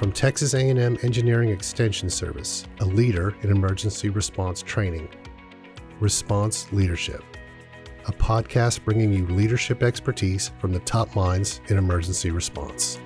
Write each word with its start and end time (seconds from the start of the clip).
from 0.00 0.12
Texas 0.12 0.54
A&M 0.54 0.96
Engineering 1.02 1.50
Extension 1.50 2.08
Service, 2.08 2.64
a 2.80 2.84
leader 2.86 3.34
in 3.42 3.50
emergency 3.50 4.08
response 4.08 4.62
training. 4.62 5.06
Response 6.00 6.72
Leadership, 6.72 7.22
a 8.06 8.12
podcast 8.12 8.82
bringing 8.82 9.12
you 9.12 9.26
leadership 9.26 9.82
expertise 9.82 10.52
from 10.58 10.72
the 10.72 10.78
top 10.80 11.14
minds 11.14 11.60
in 11.68 11.76
emergency 11.76 12.30
response. 12.30 12.98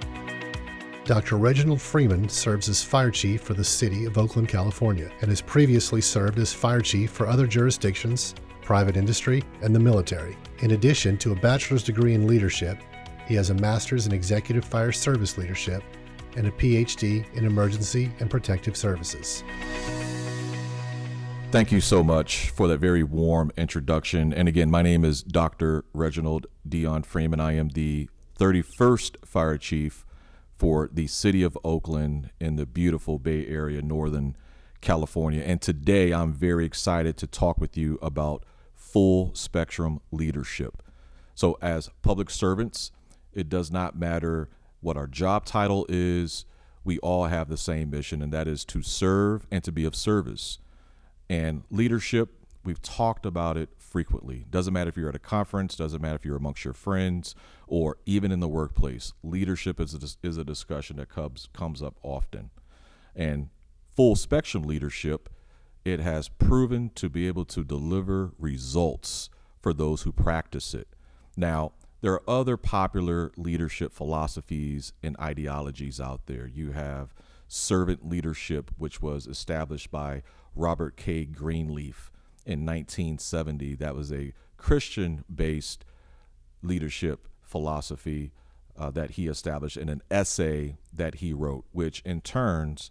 Dr. 1.04 1.36
Reginald 1.36 1.82
Freeman 1.82 2.28
serves 2.28 2.68
as 2.68 2.84
fire 2.84 3.10
chief 3.10 3.40
for 3.40 3.54
the 3.54 3.64
city 3.64 4.04
of 4.04 4.16
Oakland, 4.16 4.48
California, 4.48 5.10
and 5.20 5.30
has 5.30 5.40
previously 5.40 6.00
served 6.00 6.38
as 6.38 6.52
fire 6.52 6.80
chief 6.80 7.10
for 7.10 7.26
other 7.26 7.48
jurisdictions, 7.48 8.36
private 8.62 8.96
industry, 8.96 9.42
and 9.62 9.74
the 9.74 9.80
military. 9.80 10.36
In 10.60 10.70
addition 10.70 11.18
to 11.18 11.32
a 11.32 11.40
bachelor's 11.40 11.82
degree 11.82 12.14
in 12.14 12.28
leadership, 12.28 12.78
he 13.26 13.34
has 13.34 13.50
a 13.50 13.54
master's 13.54 14.06
in 14.06 14.12
executive 14.12 14.64
fire 14.64 14.92
service 14.92 15.36
leadership 15.36 15.82
and 16.36 16.46
a 16.46 16.50
PhD 16.50 17.24
in 17.34 17.44
emergency 17.44 18.12
and 18.20 18.30
protective 18.30 18.76
services. 18.76 19.44
Thank 21.50 21.70
you 21.70 21.80
so 21.80 22.02
much 22.02 22.50
for 22.50 22.66
that 22.66 22.78
very 22.78 23.04
warm 23.04 23.52
introduction. 23.56 24.32
And 24.32 24.48
again, 24.48 24.70
my 24.70 24.82
name 24.82 25.04
is 25.04 25.22
Dr. 25.22 25.84
Reginald 25.92 26.46
Dion 26.68 27.04
Freeman. 27.04 27.38
I 27.38 27.52
am 27.52 27.68
the 27.68 28.08
31st 28.38 29.24
Fire 29.24 29.56
Chief 29.56 30.04
for 30.56 30.90
the 30.92 31.06
city 31.06 31.42
of 31.42 31.56
Oakland 31.62 32.30
in 32.40 32.56
the 32.56 32.66
beautiful 32.66 33.18
Bay 33.18 33.46
Area, 33.46 33.82
Northern 33.82 34.36
California. 34.80 35.42
And 35.42 35.62
today 35.62 36.12
I'm 36.12 36.32
very 36.32 36.64
excited 36.64 37.16
to 37.18 37.26
talk 37.26 37.58
with 37.58 37.76
you 37.76 37.98
about 38.02 38.44
full 38.74 39.34
spectrum 39.34 40.00
leadership. 40.10 40.82
So, 41.34 41.58
as 41.60 41.90
public 42.02 42.30
servants, 42.30 42.92
it 43.32 43.48
does 43.48 43.70
not 43.70 43.96
matter 43.96 44.48
what 44.84 44.96
our 44.96 45.06
job 45.06 45.46
title 45.46 45.86
is. 45.88 46.44
We 46.84 46.98
all 46.98 47.24
have 47.26 47.48
the 47.48 47.56
same 47.56 47.90
mission, 47.90 48.20
and 48.20 48.32
that 48.32 48.46
is 48.46 48.64
to 48.66 48.82
serve 48.82 49.46
and 49.50 49.64
to 49.64 49.72
be 49.72 49.86
of 49.86 49.96
service. 49.96 50.58
And 51.30 51.62
leadership, 51.70 52.28
we've 52.64 52.82
talked 52.82 53.24
about 53.24 53.56
it 53.56 53.70
frequently. 53.78 54.44
Doesn't 54.50 54.74
matter 54.74 54.90
if 54.90 54.96
you're 54.96 55.08
at 55.08 55.14
a 55.14 55.20
conference, 55.20 55.76
doesn't 55.76 56.02
matter 56.02 56.16
if 56.16 56.24
you're 56.26 56.36
amongst 56.36 56.64
your 56.64 56.74
friends, 56.74 57.34
or 57.66 57.96
even 58.04 58.30
in 58.30 58.40
the 58.40 58.48
workplace. 58.48 59.14
Leadership 59.22 59.80
is 59.80 59.94
a, 59.94 60.26
is 60.26 60.36
a 60.36 60.44
discussion 60.44 60.98
that 60.98 61.08
comes 61.08 61.48
comes 61.54 61.82
up 61.82 61.96
often. 62.02 62.50
And 63.16 63.48
full 63.96 64.16
spectrum 64.16 64.64
leadership, 64.64 65.30
it 65.84 66.00
has 66.00 66.28
proven 66.28 66.90
to 66.96 67.08
be 67.08 67.26
able 67.26 67.46
to 67.46 67.64
deliver 67.64 68.32
results 68.38 69.30
for 69.62 69.72
those 69.72 70.02
who 70.02 70.12
practice 70.12 70.74
it. 70.74 70.88
Now, 71.36 71.72
there 72.04 72.12
are 72.12 72.28
other 72.28 72.58
popular 72.58 73.32
leadership 73.34 73.90
philosophies 73.90 74.92
and 75.02 75.16
ideologies 75.18 75.98
out 75.98 76.26
there. 76.26 76.46
You 76.46 76.72
have 76.72 77.14
servant 77.48 78.06
leadership, 78.06 78.70
which 78.76 79.00
was 79.00 79.26
established 79.26 79.90
by 79.90 80.22
Robert 80.54 80.98
K. 80.98 81.24
Greenleaf 81.24 82.12
in 82.44 82.66
1970. 82.66 83.76
That 83.76 83.94
was 83.94 84.12
a 84.12 84.34
Christian 84.58 85.24
based 85.34 85.86
leadership 86.60 87.26
philosophy 87.40 88.32
uh, 88.76 88.90
that 88.90 89.12
he 89.12 89.26
established 89.26 89.78
in 89.78 89.88
an 89.88 90.02
essay 90.10 90.76
that 90.92 91.14
he 91.16 91.32
wrote, 91.32 91.64
which 91.72 92.02
in 92.04 92.20
turns 92.20 92.90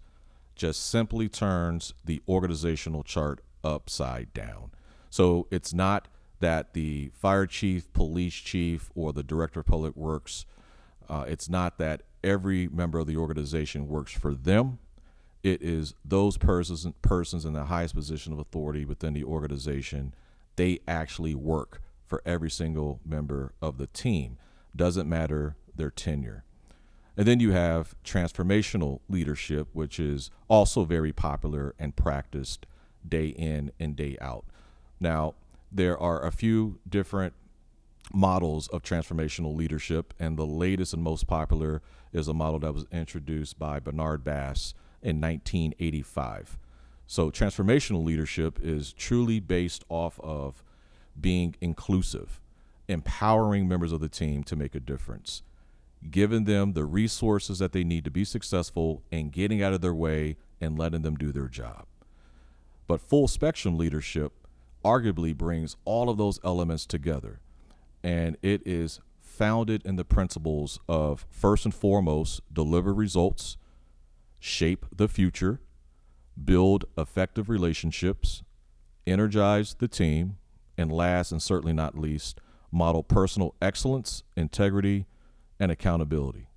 just 0.56 0.84
simply 0.84 1.30
turns 1.30 1.94
the 2.04 2.20
organizational 2.28 3.04
chart 3.04 3.42
upside 3.64 4.34
down. 4.34 4.72
So 5.12 5.46
it's 5.52 5.72
not 5.72 6.08
that 6.44 6.74
the 6.74 7.10
fire 7.18 7.46
chief, 7.46 7.92
police 7.94 8.34
chief, 8.34 8.90
or 8.96 9.14
the 9.14 9.24
director 9.24 9.62
of 9.62 9.66
public 9.66 9.96
works, 9.96 10.46
uh, 11.08 11.24
it's 11.26 11.48
not 11.48 11.78
that 11.78 12.02
every 12.22 12.68
member 12.68 13.00
of 13.00 13.08
the 13.08 13.16
organization 13.16 13.88
works 13.88 14.12
for 14.12 14.36
them. 14.36 14.78
It 15.42 15.62
is 15.62 15.96
those 16.04 16.38
persons 16.38 16.86
persons 17.02 17.46
in 17.46 17.54
the 17.54 17.66
highest 17.66 17.96
position 17.96 18.34
of 18.34 18.40
authority 18.40 18.84
within 18.84 19.14
the 19.14 19.24
organization. 19.24 20.14
They 20.58 20.80
actually 20.86 21.34
work 21.34 21.82
for 22.06 22.22
every 22.26 22.50
single 22.50 23.00
member 23.06 23.54
of 23.62 23.78
the 23.78 23.88
team. 23.88 24.38
Doesn't 24.76 25.08
matter 25.08 25.56
their 25.74 25.92
tenure. 25.92 26.44
And 27.16 27.26
then 27.26 27.40
you 27.40 27.52
have 27.52 27.96
transformational 28.04 29.00
leadership, 29.08 29.70
which 29.72 29.98
is 29.98 30.30
also 30.50 30.84
very 30.84 31.14
popular 31.14 31.74
and 31.80 31.96
practiced 31.96 32.66
day 33.08 33.28
in 33.28 33.72
and 33.80 33.96
day 33.96 34.18
out. 34.20 34.44
Now, 35.00 35.36
there 35.74 35.98
are 35.98 36.24
a 36.24 36.32
few 36.32 36.80
different 36.88 37.34
models 38.14 38.68
of 38.68 38.84
transformational 38.84 39.56
leadership, 39.56 40.14
and 40.20 40.38
the 40.38 40.46
latest 40.46 40.94
and 40.94 41.02
most 41.02 41.28
popular 41.28 41.82
is 42.12 42.28
a 42.28 42.34
model 42.34 42.60
that 42.60 42.74
was 42.74 42.86
introduced 42.92 43.58
by 43.58 43.80
Bernard 43.80 44.24
Bass 44.24 44.74
in 45.02 45.20
1985. 45.20 46.60
So, 47.08 47.32
transformational 47.32 48.04
leadership 48.04 48.60
is 48.62 48.94
truly 48.94 49.40
based 49.40 49.84
off 49.90 50.20
of 50.22 50.64
being 51.20 51.56
inclusive, 51.60 52.40
empowering 52.88 53.68
members 53.68 53.92
of 53.92 54.00
the 54.00 54.10
team 54.10 54.44
to 54.46 54.56
make 54.56 54.76
a 54.76 54.80
difference, 54.80 55.42
giving 56.10 56.46
them 56.46 56.74
the 56.74 56.86
resources 56.86 57.60
that 57.60 57.72
they 57.72 57.84
need 57.84 58.06
to 58.06 58.12
be 58.12 58.24
successful, 58.24 59.04
and 59.12 59.32
getting 59.32 59.62
out 59.62 59.74
of 59.74 59.82
their 59.82 59.94
way 59.94 60.38
and 60.62 60.78
letting 60.78 61.02
them 61.02 61.16
do 61.16 61.32
their 61.32 61.48
job. 61.48 61.86
But 62.88 63.02
full 63.02 63.28
spectrum 63.28 63.78
leadership 63.78 64.34
arguably 64.84 65.36
brings 65.36 65.76
all 65.86 66.10
of 66.10 66.18
those 66.18 66.40
elements 66.44 66.86
together. 66.86 67.40
And 68.04 68.38
it 68.42 68.62
is 68.66 69.00
founded 69.22 69.82
in 69.86 69.96
the 69.96 70.06
principles 70.06 70.80
of 70.88 71.26
first 71.30 71.66
and 71.66 71.74
foremost, 71.74 72.42
deliver 72.52 72.94
results, 72.94 73.58
shape 74.40 74.86
the 74.96 75.08
future, 75.08 75.62
build 76.44 76.86
effective 76.98 77.50
relationships, 77.50 78.44
energize 79.08 79.76
the 79.76 79.88
team, 79.88 80.38
and 80.78 80.92
last 80.92 81.32
and 81.32 81.42
certainly 81.42 81.74
not 81.74 81.98
least, 81.98 82.40
model 82.72 83.04
personal 83.04 83.56
excellence, 83.62 84.24
integrity, 84.36 85.06
and 85.60 85.72
accountability. 85.72 86.48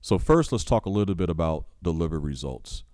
So, 0.00 0.18
first, 0.18 0.52
let's 0.52 0.64
talk 0.64 0.86
a 0.86 0.90
little 0.90 1.14
bit 1.14 1.30
about 1.30 1.66
deliver 1.82 2.18
results. 2.18 2.84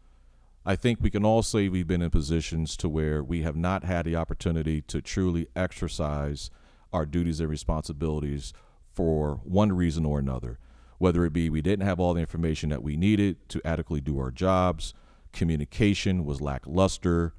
I 0.71 0.77
think 0.77 1.01
we 1.01 1.11
can 1.11 1.25
all 1.25 1.43
say 1.43 1.69
we've 1.69 1.89
been 1.89 2.01
in 2.01 2.11
positions 2.11 2.77
to 2.77 2.89
where 2.89 3.25
we 3.25 3.43
have 3.43 3.57
not 3.57 3.83
had 3.83 4.05
the 4.05 4.15
opportunity 4.15 4.81
to 4.83 5.03
truly 5.03 5.49
exercise 5.57 6.49
our 6.93 7.05
duties 7.05 7.41
and 7.41 7.51
responsibilities 7.51 8.53
for 8.93 9.41
one 9.43 9.73
reason 9.73 10.07
or 10.07 10.21
another. 10.21 10.61
Whether 10.99 11.25
it 11.25 11.33
be 11.33 11.51
we 11.51 11.61
didn't 11.61 11.89
have 11.89 11.99
all 11.99 12.15
the 12.15 12.21
information 12.21 12.69
that 12.69 12.85
we 12.85 12.97
needed 12.97 13.49
to 13.49 13.61
adequately 13.65 14.01
do 14.01 14.21
our 14.21 14.31
jobs, 14.31 14.95
communication 15.33 16.25
was 16.25 16.41
lackluster, 16.41 17.35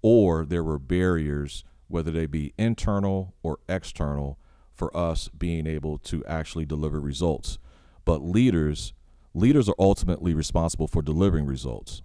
or 0.00 0.44
there 0.44 0.62
were 0.62 0.78
barriers, 0.78 1.64
whether 1.88 2.12
they 2.12 2.26
be 2.26 2.54
internal 2.56 3.34
or 3.42 3.58
external, 3.68 4.38
for 4.72 4.96
us 4.96 5.28
being 5.36 5.66
able 5.66 5.98
to 5.98 6.24
actually 6.26 6.66
deliver 6.66 7.00
results. 7.00 7.58
But 8.04 8.22
leaders, 8.22 8.92
leaders 9.34 9.68
are 9.68 9.74
ultimately 9.76 10.34
responsible 10.34 10.86
for 10.86 11.02
delivering 11.02 11.46
results. 11.46 12.02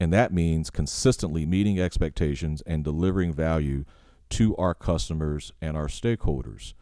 And 0.00 0.12
that 0.14 0.32
means 0.32 0.70
consistently 0.70 1.44
meeting 1.44 1.78
expectations 1.78 2.62
and 2.66 2.82
delivering 2.82 3.34
value 3.34 3.84
to 4.30 4.56
our 4.56 4.74
customers 4.74 5.52
and 5.60 5.76
our 5.76 5.88
stakeholders. 5.88 6.72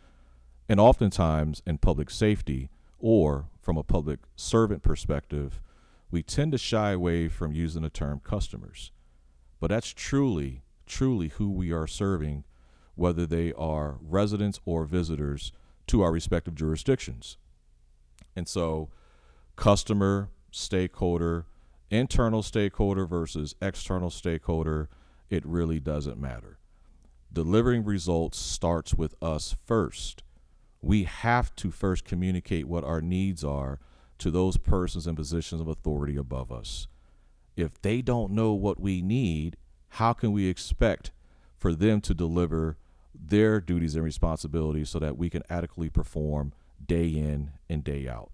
And 0.69 0.79
oftentimes 0.79 1.61
in 1.67 1.79
public 1.79 2.11
safety 2.11 2.71
or 3.01 3.47
from 3.61 3.77
a 3.77 3.83
public 3.83 4.21
servant 4.37 4.83
perspective, 4.83 5.61
we 6.11 6.23
tend 6.23 6.53
to 6.53 6.59
shy 6.59 6.93
away 6.93 7.29
from 7.29 7.53
using 7.53 7.83
the 7.83 7.91
term 7.91 8.21
customers. 8.23 8.93
But 9.61 9.69
that's 9.69 9.93
truly, 9.93 10.63
truly 10.87 11.29
who 11.29 11.51
we 11.51 11.73
are 11.73 11.87
serving, 11.89 12.45
whether 12.95 13.27
they 13.27 13.53
are 13.55 13.99
residents 14.01 14.61
or 14.65 14.85
visitors 14.85 15.53
to 15.89 16.03
our 16.03 16.13
respective 16.13 16.55
jurisdictions. 16.55 17.37
And 18.37 18.47
so, 18.47 18.91
customer, 19.57 20.29
stakeholder, 20.51 21.47
internal 21.91 22.43
stakeholder 22.43 23.07
versus 23.07 23.55
external 23.61 24.11
stakeholder, 24.11 24.89
it 25.31 25.45
really 25.45 25.81
doesn't 25.81 26.21
matter. 26.21 26.59
Delivering 27.33 27.85
results 27.85 28.39
starts 28.39 28.95
with 28.95 29.15
us 29.23 29.57
first. 29.67 30.23
We 30.81 31.05
have 31.05 31.55
to 31.57 31.71
first 31.71 32.05
communicate 32.05 32.67
what 32.67 32.85
our 32.85 33.01
needs 33.01 33.45
are 33.45 33.79
to 34.19 34.31
those 34.31 34.57
persons 34.57 35.07
in 35.07 35.17
positions 35.17 35.61
of 35.61 35.69
authority 35.69 36.17
above 36.17 36.51
us. 36.51 36.89
If 37.57 37.81
they 37.83 38.03
don't 38.03 38.33
know 38.33 38.53
what 38.53 38.81
we 38.81 39.03
need, 39.03 39.57
how 39.91 40.13
can 40.13 40.33
we 40.33 40.47
expect 40.47 41.11
for 41.57 41.75
them 41.75 42.01
to 42.03 42.15
deliver 42.15 42.77
their 43.15 43.61
duties 43.61 43.95
and 43.95 44.05
responsibilities 44.05 44.89
so 44.89 44.99
that 44.99 45.19
we 45.19 45.29
can 45.29 45.43
adequately 45.51 45.91
perform 45.91 46.53
day 46.85 47.09
in 47.09 47.51
and 47.69 47.83
day 47.83 48.09
out? 48.09 48.31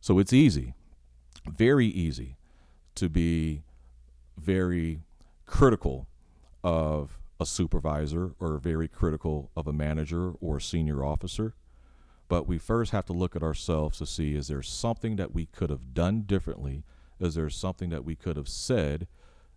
So 0.00 0.18
it's 0.18 0.32
easy, 0.32 0.74
very 1.46 1.86
easy 1.86 2.37
to 2.98 3.08
be 3.08 3.62
very 4.36 5.00
critical 5.46 6.06
of 6.62 7.18
a 7.40 7.46
supervisor 7.46 8.32
or 8.40 8.58
very 8.58 8.88
critical 8.88 9.50
of 9.56 9.66
a 9.66 9.72
manager 9.72 10.32
or 10.40 10.56
a 10.56 10.60
senior 10.60 11.04
officer. 11.04 11.54
But 12.28 12.46
we 12.46 12.58
first 12.58 12.92
have 12.92 13.06
to 13.06 13.12
look 13.12 13.34
at 13.34 13.42
ourselves 13.42 13.98
to 13.98 14.06
see 14.06 14.34
is 14.34 14.48
there 14.48 14.62
something 14.62 15.16
that 15.16 15.34
we 15.34 15.46
could 15.46 15.70
have 15.70 15.94
done 15.94 16.22
differently 16.22 16.84
is 17.20 17.34
there 17.34 17.50
something 17.50 17.90
that 17.90 18.04
we 18.04 18.14
could 18.14 18.36
have 18.36 18.48
said 18.48 19.08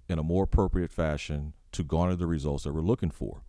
in 0.09 0.17
a 0.17 0.23
more 0.23 0.45
appropriate 0.45 0.91
fashion 0.91 1.53
to 1.71 1.83
garner 1.83 2.15
the 2.15 2.27
results 2.27 2.63
that 2.63 2.73
we're 2.73 2.81
looking 2.81 3.11
for? 3.11 3.43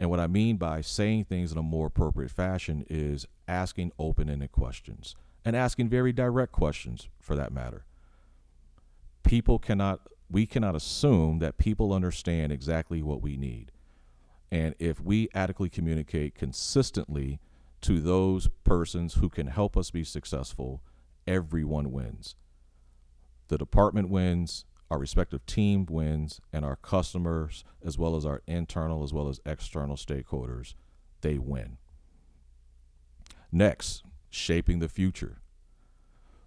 And 0.00 0.10
what 0.10 0.20
I 0.20 0.26
mean 0.26 0.56
by 0.56 0.80
saying 0.80 1.24
things 1.24 1.52
in 1.52 1.58
a 1.58 1.62
more 1.62 1.88
appropriate 1.88 2.30
fashion 2.30 2.86
is 2.88 3.26
asking 3.46 3.92
open 3.98 4.30
ended 4.30 4.52
questions 4.52 5.16
and 5.44 5.56
asking 5.56 5.88
very 5.88 6.12
direct 6.12 6.52
questions 6.52 7.08
for 7.20 7.34
that 7.36 7.52
matter. 7.52 7.84
People 9.28 9.58
cannot, 9.58 10.00
we 10.30 10.46
cannot 10.46 10.74
assume 10.74 11.38
that 11.40 11.58
people 11.58 11.92
understand 11.92 12.50
exactly 12.50 13.02
what 13.02 13.20
we 13.20 13.36
need. 13.36 13.70
And 14.50 14.74
if 14.78 15.02
we 15.02 15.28
adequately 15.34 15.68
communicate 15.68 16.34
consistently 16.34 17.38
to 17.82 18.00
those 18.00 18.48
persons 18.64 19.14
who 19.14 19.28
can 19.28 19.48
help 19.48 19.76
us 19.76 19.90
be 19.90 20.02
successful, 20.02 20.80
everyone 21.26 21.92
wins. 21.92 22.36
The 23.48 23.58
department 23.58 24.08
wins, 24.08 24.64
our 24.90 24.98
respective 24.98 25.44
team 25.44 25.84
wins, 25.84 26.40
and 26.50 26.64
our 26.64 26.76
customers, 26.76 27.64
as 27.84 27.98
well 27.98 28.16
as 28.16 28.24
our 28.24 28.40
internal 28.46 29.04
as 29.04 29.12
well 29.12 29.28
as 29.28 29.40
external 29.44 29.96
stakeholders, 29.96 30.72
they 31.20 31.36
win. 31.36 31.76
Next, 33.52 34.04
shaping 34.30 34.78
the 34.78 34.88
future. 34.88 35.42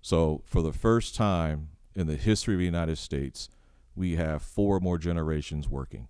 So, 0.02 0.42
for 0.48 0.64
the 0.64 0.74
first 0.74 1.14
time 1.14 1.70
in 1.96 2.08
the 2.08 2.16
history 2.16 2.54
of 2.54 2.60
the 2.60 2.66
United 2.66 2.98
States, 2.98 3.50
we 3.96 4.16
have 4.16 4.42
four 4.42 4.80
more 4.80 4.98
generations 4.98 5.68
working. 5.68 6.08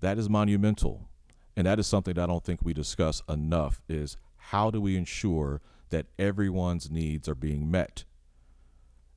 That 0.00 0.18
is 0.18 0.28
monumental. 0.28 1.08
And 1.56 1.66
that 1.66 1.78
is 1.78 1.86
something 1.86 2.14
that 2.14 2.22
I 2.22 2.26
don't 2.26 2.44
think 2.44 2.60
we 2.62 2.72
discuss 2.72 3.22
enough 3.28 3.80
is 3.88 4.16
how 4.36 4.70
do 4.70 4.80
we 4.80 4.96
ensure 4.96 5.60
that 5.90 6.06
everyone's 6.18 6.90
needs 6.90 7.28
are 7.28 7.34
being 7.34 7.70
met? 7.70 8.04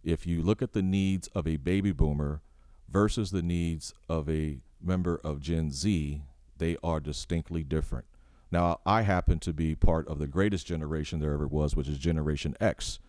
If 0.03 0.27
you 0.27 0.41
look 0.41 0.61
at 0.61 0.73
the 0.73 0.83
needs 0.83 1.27
of 1.29 1.47
a 1.47 1.57
baby 1.57 1.91
boomer 1.91 2.41
versus 2.89 3.31
the 3.31 3.41
needs 3.41 3.93
of 4.09 4.29
a 4.29 4.59
member 4.81 5.19
of 5.23 5.39
Gen 5.39 5.71
Z, 5.71 6.21
they 6.57 6.77
are 6.83 6.99
distinctly 6.99 7.63
different. 7.63 8.05
Now, 8.51 8.79
I 8.85 9.01
happen 9.01 9.39
to 9.39 9.53
be 9.53 9.75
part 9.75 10.07
of 10.07 10.19
the 10.19 10.27
greatest 10.27 10.67
generation 10.67 11.19
there 11.19 11.33
ever 11.33 11.47
was, 11.47 11.75
which 11.75 11.87
is 11.87 11.97
Generation 11.97 12.55
X. 12.59 12.99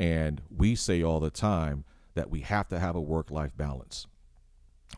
And 0.00 0.40
we 0.50 0.74
say 0.74 1.02
all 1.02 1.20
the 1.20 1.30
time 1.30 1.84
that 2.14 2.30
we 2.30 2.40
have 2.40 2.68
to 2.68 2.78
have 2.78 2.96
a 2.96 3.00
work 3.00 3.30
life 3.30 3.54
balance. 3.54 4.06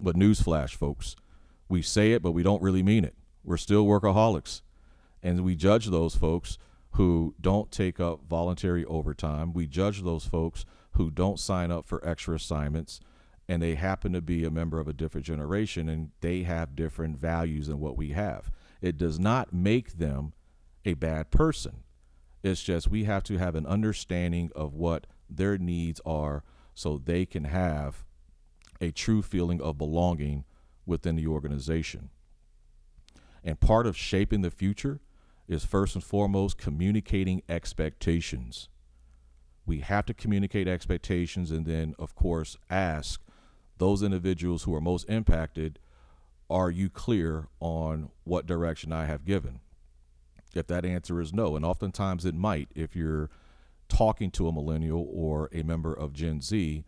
But, 0.00 0.16
newsflash, 0.16 0.76
folks, 0.76 1.16
we 1.68 1.82
say 1.82 2.12
it, 2.12 2.22
but 2.22 2.30
we 2.30 2.44
don't 2.44 2.62
really 2.62 2.84
mean 2.84 3.04
it. 3.04 3.16
We're 3.42 3.56
still 3.56 3.84
workaholics. 3.84 4.62
And 5.20 5.44
we 5.44 5.56
judge 5.56 5.86
those 5.86 6.14
folks 6.14 6.56
who 6.92 7.34
don't 7.40 7.72
take 7.72 7.98
up 7.98 8.20
voluntary 8.28 8.84
overtime. 8.84 9.52
We 9.52 9.66
judge 9.66 10.02
those 10.02 10.24
folks 10.24 10.64
who 10.92 11.10
don't 11.10 11.40
sign 11.40 11.72
up 11.72 11.86
for 11.86 12.06
extra 12.06 12.36
assignments 12.36 13.00
and 13.48 13.60
they 13.60 13.74
happen 13.74 14.12
to 14.12 14.20
be 14.20 14.44
a 14.44 14.50
member 14.50 14.78
of 14.78 14.88
a 14.88 14.92
different 14.92 15.26
generation 15.26 15.88
and 15.88 16.10
they 16.20 16.44
have 16.44 16.76
different 16.76 17.18
values 17.18 17.66
than 17.66 17.80
what 17.80 17.96
we 17.96 18.10
have. 18.10 18.50
It 18.80 18.96
does 18.96 19.18
not 19.18 19.52
make 19.52 19.98
them 19.98 20.32
a 20.84 20.94
bad 20.94 21.30
person. 21.30 21.82
It's 22.42 22.62
just 22.62 22.88
we 22.88 23.04
have 23.04 23.22
to 23.24 23.38
have 23.38 23.54
an 23.54 23.66
understanding 23.66 24.50
of 24.56 24.74
what 24.74 25.06
their 25.30 25.58
needs 25.58 26.00
are 26.04 26.42
so 26.74 26.98
they 26.98 27.24
can 27.24 27.44
have 27.44 28.04
a 28.80 28.90
true 28.90 29.22
feeling 29.22 29.60
of 29.60 29.78
belonging 29.78 30.44
within 30.84 31.16
the 31.16 31.26
organization. 31.26 32.10
And 33.44 33.60
part 33.60 33.86
of 33.86 33.96
shaping 33.96 34.42
the 34.42 34.50
future 34.50 35.00
is 35.48 35.64
first 35.64 35.94
and 35.94 36.02
foremost 36.02 36.58
communicating 36.58 37.42
expectations. 37.48 38.68
We 39.66 39.80
have 39.80 40.06
to 40.06 40.14
communicate 40.14 40.66
expectations 40.66 41.50
and 41.50 41.66
then, 41.66 41.94
of 41.98 42.14
course, 42.14 42.56
ask 42.68 43.22
those 43.78 44.02
individuals 44.02 44.64
who 44.64 44.74
are 44.74 44.80
most 44.80 45.08
impacted 45.08 45.78
are 46.50 46.70
you 46.70 46.90
clear 46.90 47.48
on 47.60 48.10
what 48.24 48.46
direction 48.46 48.92
I 48.92 49.06
have 49.06 49.24
given? 49.24 49.60
If 50.54 50.66
that 50.66 50.84
answer 50.84 51.20
is 51.20 51.32
no, 51.32 51.56
and 51.56 51.64
oftentimes 51.64 52.24
it 52.24 52.34
might, 52.34 52.68
if 52.74 52.94
you're 52.94 53.30
talking 53.88 54.30
to 54.32 54.48
a 54.48 54.52
millennial 54.52 55.06
or 55.10 55.48
a 55.52 55.62
member 55.62 55.92
of 55.92 56.12
Gen 56.12 56.40
Z, 56.40 56.84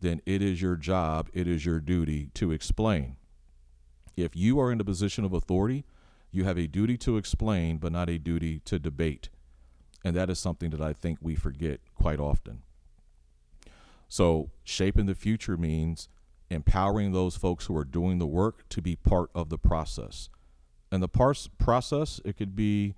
then 0.00 0.20
it 0.26 0.42
is 0.42 0.62
your 0.62 0.76
job, 0.76 1.28
it 1.32 1.48
is 1.48 1.64
your 1.64 1.80
duty 1.80 2.30
to 2.34 2.52
explain. 2.52 3.16
If 4.16 4.36
you 4.36 4.60
are 4.60 4.72
in 4.72 4.80
a 4.80 4.84
position 4.84 5.24
of 5.24 5.32
authority, 5.32 5.84
you 6.30 6.44
have 6.44 6.58
a 6.58 6.66
duty 6.66 6.96
to 6.98 7.16
explain, 7.16 7.78
but 7.78 7.92
not 7.92 8.08
a 8.08 8.18
duty 8.18 8.60
to 8.60 8.78
debate. 8.78 9.30
And 10.04 10.14
that 10.16 10.30
is 10.30 10.38
something 10.38 10.70
that 10.70 10.80
I 10.80 10.92
think 10.92 11.18
we 11.20 11.34
forget 11.34 11.80
quite 11.94 12.20
often. 12.20 12.62
So, 14.08 14.50
shaping 14.64 15.06
the 15.06 15.14
future 15.14 15.56
means 15.56 16.08
empowering 16.50 17.12
those 17.12 17.36
folks 17.36 17.66
who 17.66 17.76
are 17.76 17.84
doing 17.84 18.18
the 18.18 18.26
work 18.26 18.68
to 18.70 18.80
be 18.80 18.96
part 18.96 19.30
of 19.34 19.48
the 19.48 19.58
process. 19.58 20.30
And 20.90 21.02
the 21.02 21.08
parse 21.08 21.48
process, 21.58 22.20
it 22.24 22.36
could 22.36 22.56
be 22.56 22.94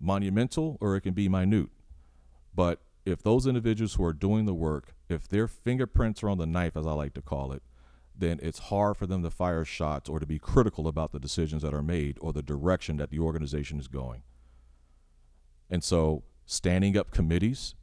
monumental 0.00 0.78
or 0.80 0.96
it 0.96 1.02
can 1.02 1.14
be 1.14 1.28
minute. 1.28 1.68
But 2.54 2.80
if 3.04 3.22
those 3.22 3.46
individuals 3.46 3.94
who 3.94 4.04
are 4.04 4.12
doing 4.12 4.46
the 4.46 4.54
work, 4.54 4.94
if 5.08 5.28
their 5.28 5.46
fingerprints 5.46 6.22
are 6.22 6.28
on 6.28 6.38
the 6.38 6.46
knife, 6.46 6.76
as 6.76 6.86
I 6.86 6.92
like 6.92 7.14
to 7.14 7.22
call 7.22 7.52
it, 7.52 7.62
then 8.18 8.40
it's 8.42 8.58
hard 8.58 8.96
for 8.96 9.06
them 9.06 9.22
to 9.22 9.30
fire 9.30 9.64
shots 9.64 10.08
or 10.08 10.18
to 10.18 10.26
be 10.26 10.38
critical 10.38 10.88
about 10.88 11.12
the 11.12 11.20
decisions 11.20 11.62
that 11.62 11.74
are 11.74 11.82
made 11.82 12.18
or 12.20 12.32
the 12.32 12.42
direction 12.42 12.96
that 12.96 13.10
the 13.10 13.18
organization 13.18 13.78
is 13.78 13.88
going. 13.88 14.22
And 15.68 15.84
so, 15.84 16.24
standing 16.46 16.96
up 16.96 17.10
committees, 17.10 17.74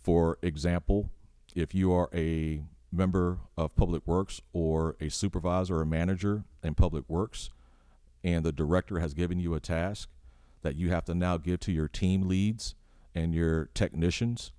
for 0.00 0.38
example, 0.42 1.10
if 1.54 1.74
you 1.74 1.92
are 1.92 2.10
a 2.12 2.64
member 2.92 3.38
of 3.56 3.74
Public 3.74 4.06
Works 4.06 4.40
or 4.52 4.96
a 5.00 5.08
supervisor 5.08 5.80
or 5.80 5.84
manager 5.84 6.44
in 6.62 6.74
Public 6.74 7.08
Works, 7.08 7.50
and 8.22 8.44
the 8.44 8.52
director 8.52 9.00
has 9.00 9.14
given 9.14 9.38
you 9.38 9.54
a 9.54 9.60
task 9.60 10.08
that 10.64 10.74
you 10.74 10.90
have 10.90 11.04
to 11.04 11.14
now 11.14 11.36
give 11.36 11.60
to 11.60 11.70
your 11.70 11.86
team 11.86 12.26
leads 12.26 12.74
and 13.14 13.32
your 13.32 13.66
technicians, 13.74 14.50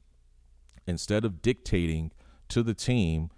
instead 0.88 1.26
of 1.26 1.42
dictating 1.42 2.12
to 2.48 2.64
the 2.64 2.74
team 2.74 3.30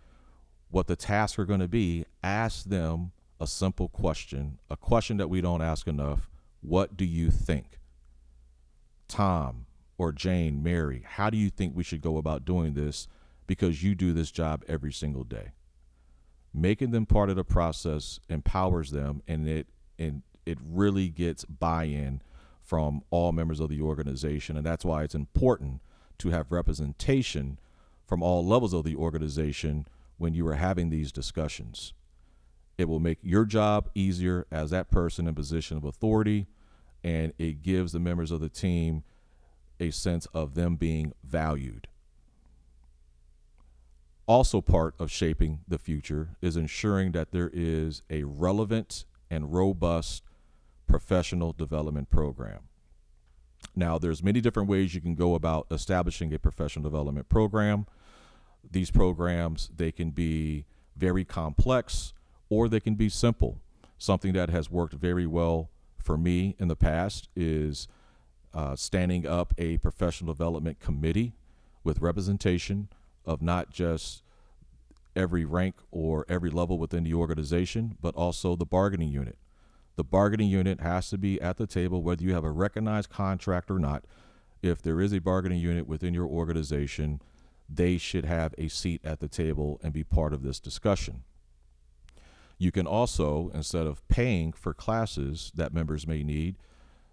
what 0.69 0.87
the 0.87 0.95
tasks 0.95 1.39
are 1.39 1.45
going 1.45 1.61
to 1.61 1.67
be, 1.67 2.05
ask 2.21 2.65
them 2.65 3.13
a 3.39 3.47
simple 3.47 3.87
question, 3.87 4.59
a 4.69 4.75
question 4.75 5.17
that 5.17 5.29
we 5.29 5.41
don't 5.41 5.61
ask 5.61 5.87
enough. 5.87 6.29
What 6.61 6.97
do 6.97 7.05
you 7.05 7.31
think? 7.31 7.79
Tom 9.07 9.65
or 9.97 10.11
Jane, 10.11 10.61
Mary, 10.61 11.03
how 11.05 11.29
do 11.29 11.37
you 11.37 11.49
think 11.49 11.73
we 11.75 11.83
should 11.83 12.01
go 12.01 12.17
about 12.17 12.43
doing 12.45 12.73
this? 12.73 13.07
Because 13.47 13.81
you 13.81 13.95
do 13.95 14.11
this 14.11 14.29
job 14.29 14.63
every 14.67 14.91
single 14.91 15.23
day. 15.23 15.53
Making 16.53 16.91
them 16.91 17.05
part 17.05 17.29
of 17.29 17.37
the 17.37 17.45
process 17.45 18.19
empowers 18.27 18.91
them 18.91 19.21
and 19.25 19.47
it 19.47 19.67
and 19.97 20.23
it 20.45 20.57
really 20.61 21.09
gets 21.09 21.45
buy-in 21.45 22.21
from 22.67 23.01
all 23.11 23.31
members 23.31 23.61
of 23.61 23.69
the 23.69 23.81
organization. 23.81 24.57
And 24.57 24.65
that's 24.65 24.83
why 24.83 25.03
it's 25.03 25.15
important 25.15 25.79
to 26.17 26.29
have 26.29 26.51
representation 26.51 27.59
from 28.05 28.21
all 28.21 28.45
levels 28.45 28.73
of 28.73 28.83
the 28.83 28.95
organization 28.95 29.87
when 30.17 30.33
you 30.33 30.45
are 30.47 30.55
having 30.55 30.89
these 30.89 31.13
discussions. 31.13 31.93
It 32.77 32.89
will 32.89 32.99
make 32.99 33.19
your 33.21 33.45
job 33.45 33.89
easier 33.95 34.45
as 34.51 34.69
that 34.71 34.91
person 34.91 35.27
in 35.27 35.33
position 35.33 35.77
of 35.77 35.85
authority, 35.85 36.47
and 37.03 37.31
it 37.39 37.61
gives 37.63 37.93
the 37.93 37.99
members 37.99 38.31
of 38.31 38.41
the 38.41 38.49
team 38.49 39.03
a 39.79 39.89
sense 39.91 40.25
of 40.33 40.53
them 40.53 40.75
being 40.75 41.13
valued. 41.23 41.87
Also, 44.25 44.59
part 44.59 44.93
of 44.99 45.09
shaping 45.09 45.59
the 45.69 45.77
future 45.77 46.35
is 46.41 46.57
ensuring 46.57 47.13
that 47.13 47.31
there 47.31 47.49
is 47.53 48.01
a 48.09 48.23
relevant 48.25 49.05
and 49.29 49.53
robust 49.53 50.23
professional 50.87 51.53
development 51.53 52.09
program. 52.09 52.59
Now, 53.75 53.97
there's 53.97 54.23
many 54.23 54.41
different 54.41 54.69
ways 54.69 54.95
you 54.95 55.01
can 55.01 55.15
go 55.15 55.35
about 55.35 55.67
establishing 55.71 56.33
a 56.33 56.39
professional 56.39 56.83
development 56.83 57.29
program 57.29 57.85
these 58.69 58.91
programs 58.91 59.69
they 59.75 59.91
can 59.91 60.09
be 60.09 60.65
very 60.95 61.23
complex 61.23 62.13
or 62.49 62.67
they 62.67 62.79
can 62.79 62.95
be 62.95 63.07
simple 63.07 63.61
something 63.97 64.33
that 64.33 64.49
has 64.49 64.69
worked 64.69 64.93
very 64.93 65.25
well 65.25 65.69
for 65.97 66.17
me 66.17 66.55
in 66.59 66.67
the 66.67 66.75
past 66.75 67.29
is 67.35 67.87
uh, 68.53 68.75
standing 68.75 69.27
up 69.27 69.53
a 69.57 69.77
professional 69.77 70.33
development 70.33 70.79
committee 70.79 71.33
with 71.83 71.99
representation 72.01 72.87
of 73.25 73.41
not 73.41 73.69
just 73.69 74.23
every 75.15 75.43
rank 75.43 75.75
or 75.91 76.25
every 76.29 76.49
level 76.49 76.77
within 76.77 77.03
the 77.03 77.13
organization, 77.13 77.97
but 78.01 78.15
also 78.15 78.55
the 78.55 78.65
bargaining 78.65 79.09
unit. 79.09 79.37
The 79.97 80.03
bargaining 80.03 80.49
unit 80.49 80.79
has 80.79 81.09
to 81.09 81.17
be 81.17 81.41
at 81.41 81.57
the 81.57 81.67
table, 81.67 82.03
whether 82.03 82.23
you 82.23 82.33
have 82.33 82.43
a 82.43 82.51
recognized 82.51 83.09
contract 83.09 83.69
or 83.71 83.79
not. 83.79 84.05
If 84.61 84.81
there 84.81 85.01
is 85.01 85.11
a 85.11 85.19
bargaining 85.19 85.59
unit 85.59 85.87
within 85.87 86.13
your 86.13 86.27
organization, 86.27 87.19
they 87.67 87.97
should 87.97 88.23
have 88.23 88.53
a 88.57 88.67
seat 88.67 89.01
at 89.03 89.19
the 89.19 89.27
table 89.27 89.79
and 89.83 89.91
be 89.91 90.03
part 90.03 90.33
of 90.33 90.43
this 90.43 90.59
discussion. 90.59 91.23
You 92.59 92.71
can 92.71 92.87
also, 92.87 93.51
instead 93.53 93.87
of 93.87 94.07
paying 94.07 94.53
for 94.53 94.73
classes 94.73 95.51
that 95.55 95.73
members 95.73 96.07
may 96.07 96.23
need, 96.23 96.57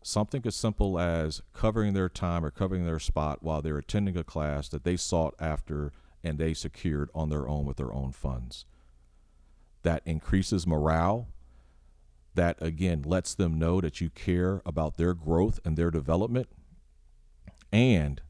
something 0.03 0.43
as 0.45 0.55
simple 0.55 0.99
as 0.99 1.43
covering 1.55 1.95
their 1.95 2.11
time 2.11 2.45
or 2.45 2.51
covering 2.51 2.85
their 2.85 2.99
spot 2.99 3.43
while 3.43 3.63
they're 3.63 3.79
attending 3.79 4.17
a 4.17 4.25
class 4.25 4.69
that 4.69 4.85
they 4.85 4.97
sought 4.97 5.35
after 5.39 5.91
and 6.23 6.39
they 6.39 6.53
secured 6.53 7.09
on 7.15 7.31
their 7.31 7.49
own 7.49 7.65
with 7.65 7.79
their 7.79 7.93
own 7.93 8.13
funds. 8.13 8.67
That 9.83 10.03
increases 10.05 10.67
morale. 10.67 11.29
That 12.35 12.61
again 12.61 13.03
lets 13.03 13.35
them 13.35 13.59
know 13.59 13.81
that 13.81 14.01
you 14.01 14.11
care 14.11 14.61
about 14.67 14.97
their 14.97 15.15
growth 15.15 15.61
and 15.65 15.77
their 15.77 15.91
development. 15.91 16.49
And 17.73 18.21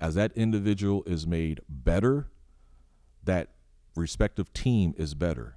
as 0.00 0.14
that 0.16 0.32
individual 0.32 1.02
is 1.06 1.26
made 1.26 1.60
better, 1.68 2.28
that 3.24 3.50
respective 3.94 4.52
team 4.52 4.94
is 4.96 5.14
better. 5.14 5.56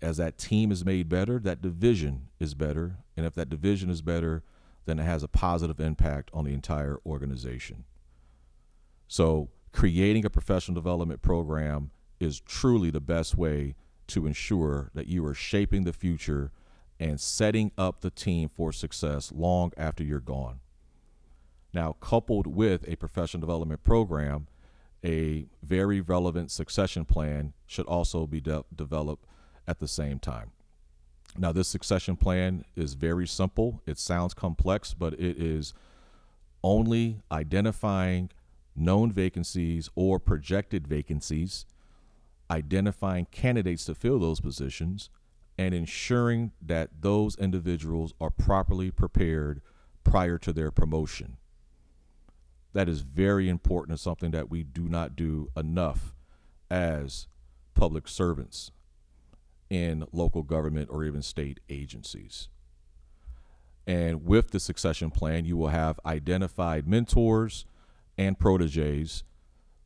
As 0.00 0.16
that 0.18 0.38
team 0.38 0.70
is 0.70 0.84
made 0.84 1.08
better, 1.08 1.40
that 1.40 1.60
division 1.60 2.28
is 2.38 2.54
better. 2.54 2.98
And 3.16 3.26
if 3.26 3.34
that 3.34 3.48
division 3.48 3.90
is 3.90 4.00
better, 4.00 4.44
then 4.86 4.98
it 4.98 5.04
has 5.04 5.22
a 5.22 5.28
positive 5.28 5.80
impact 5.80 6.30
on 6.32 6.44
the 6.44 6.52
entire 6.52 6.98
organization. 7.04 7.84
So, 9.08 9.48
creating 9.72 10.24
a 10.24 10.30
professional 10.30 10.74
development 10.74 11.20
program 11.20 11.90
is 12.20 12.40
truly 12.40 12.90
the 12.90 13.00
best 13.00 13.36
way 13.36 13.74
to 14.08 14.26
ensure 14.26 14.90
that 14.94 15.08
you 15.08 15.24
are 15.26 15.34
shaping 15.34 15.84
the 15.84 15.92
future 15.92 16.52
and 17.00 17.20
setting 17.20 17.72
up 17.78 18.00
the 18.00 18.10
team 18.10 18.48
for 18.48 18.72
success 18.72 19.32
long 19.32 19.72
after 19.76 20.02
you're 20.02 20.20
gone. 20.20 20.60
Now, 21.72 21.96
coupled 22.00 22.46
with 22.46 22.88
a 22.88 22.96
professional 22.96 23.40
development 23.40 23.84
program, 23.84 24.48
a 25.04 25.46
very 25.62 26.00
relevant 26.00 26.50
succession 26.50 27.04
plan 27.04 27.52
should 27.66 27.86
also 27.86 28.26
be 28.26 28.40
de- 28.40 28.64
developed 28.74 29.26
at 29.66 29.78
the 29.78 29.88
same 29.88 30.18
time. 30.18 30.50
Now, 31.36 31.52
this 31.52 31.68
succession 31.68 32.16
plan 32.16 32.64
is 32.74 32.94
very 32.94 33.26
simple. 33.26 33.80
It 33.86 33.98
sounds 33.98 34.34
complex, 34.34 34.94
but 34.94 35.12
it 35.14 35.40
is 35.40 35.74
only 36.64 37.20
identifying 37.30 38.30
known 38.74 39.12
vacancies 39.12 39.90
or 39.94 40.18
projected 40.18 40.88
vacancies, 40.88 41.66
identifying 42.50 43.26
candidates 43.30 43.84
to 43.84 43.94
fill 43.94 44.18
those 44.18 44.40
positions, 44.40 45.10
and 45.58 45.74
ensuring 45.74 46.52
that 46.62 46.88
those 47.00 47.36
individuals 47.36 48.14
are 48.20 48.30
properly 48.30 48.90
prepared 48.90 49.60
prior 50.04 50.38
to 50.38 50.52
their 50.52 50.70
promotion. 50.70 51.36
That 52.72 52.88
is 52.88 53.00
very 53.00 53.48
important 53.48 53.92
and 53.92 54.00
something 54.00 54.30
that 54.30 54.48
we 54.48 54.62
do 54.62 54.88
not 54.88 55.16
do 55.16 55.48
enough 55.56 56.14
as 56.70 57.26
public 57.74 58.06
servants 58.06 58.70
in 59.68 60.04
local 60.12 60.42
government 60.42 60.88
or 60.90 61.04
even 61.04 61.22
state 61.22 61.60
agencies. 61.68 62.48
And 63.86 64.24
with 64.24 64.50
the 64.50 64.60
succession 64.60 65.10
plan, 65.10 65.44
you 65.44 65.56
will 65.56 65.68
have 65.68 65.98
identified 66.04 66.86
mentors 66.86 67.64
and 68.18 68.38
proteges 68.38 69.24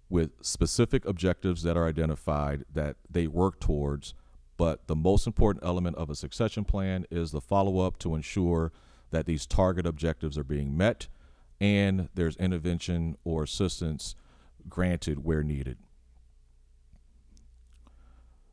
with 0.09 0.33
specific 0.43 1.05
objectives 1.07 1.63
that 1.63 1.77
are 1.77 1.87
identified 1.87 2.65
that 2.73 2.97
they 3.09 3.27
work 3.27 3.61
towards. 3.61 4.15
But 4.57 4.87
the 4.87 4.97
most 4.97 5.27
important 5.27 5.65
element 5.65 5.97
of 5.97 6.11
a 6.11 6.15
succession 6.15 6.65
plan 6.65 7.07
is 7.11 7.31
the 7.31 7.41
follow 7.41 7.81
up 7.81 7.99
to 8.01 8.15
ensure 8.15 8.73
that 9.11 9.27
these 9.27 9.47
target 9.47 9.87
objectives 9.87 10.39
are 10.39 10.45
being 10.45 10.77
met 10.77 11.09
and 11.61 12.09
there's 12.15 12.37
intervention 12.37 13.17
or 13.25 13.45
assistance 13.45 14.17
granted 14.69 15.25
where 15.25 15.43
needed. 15.43 15.79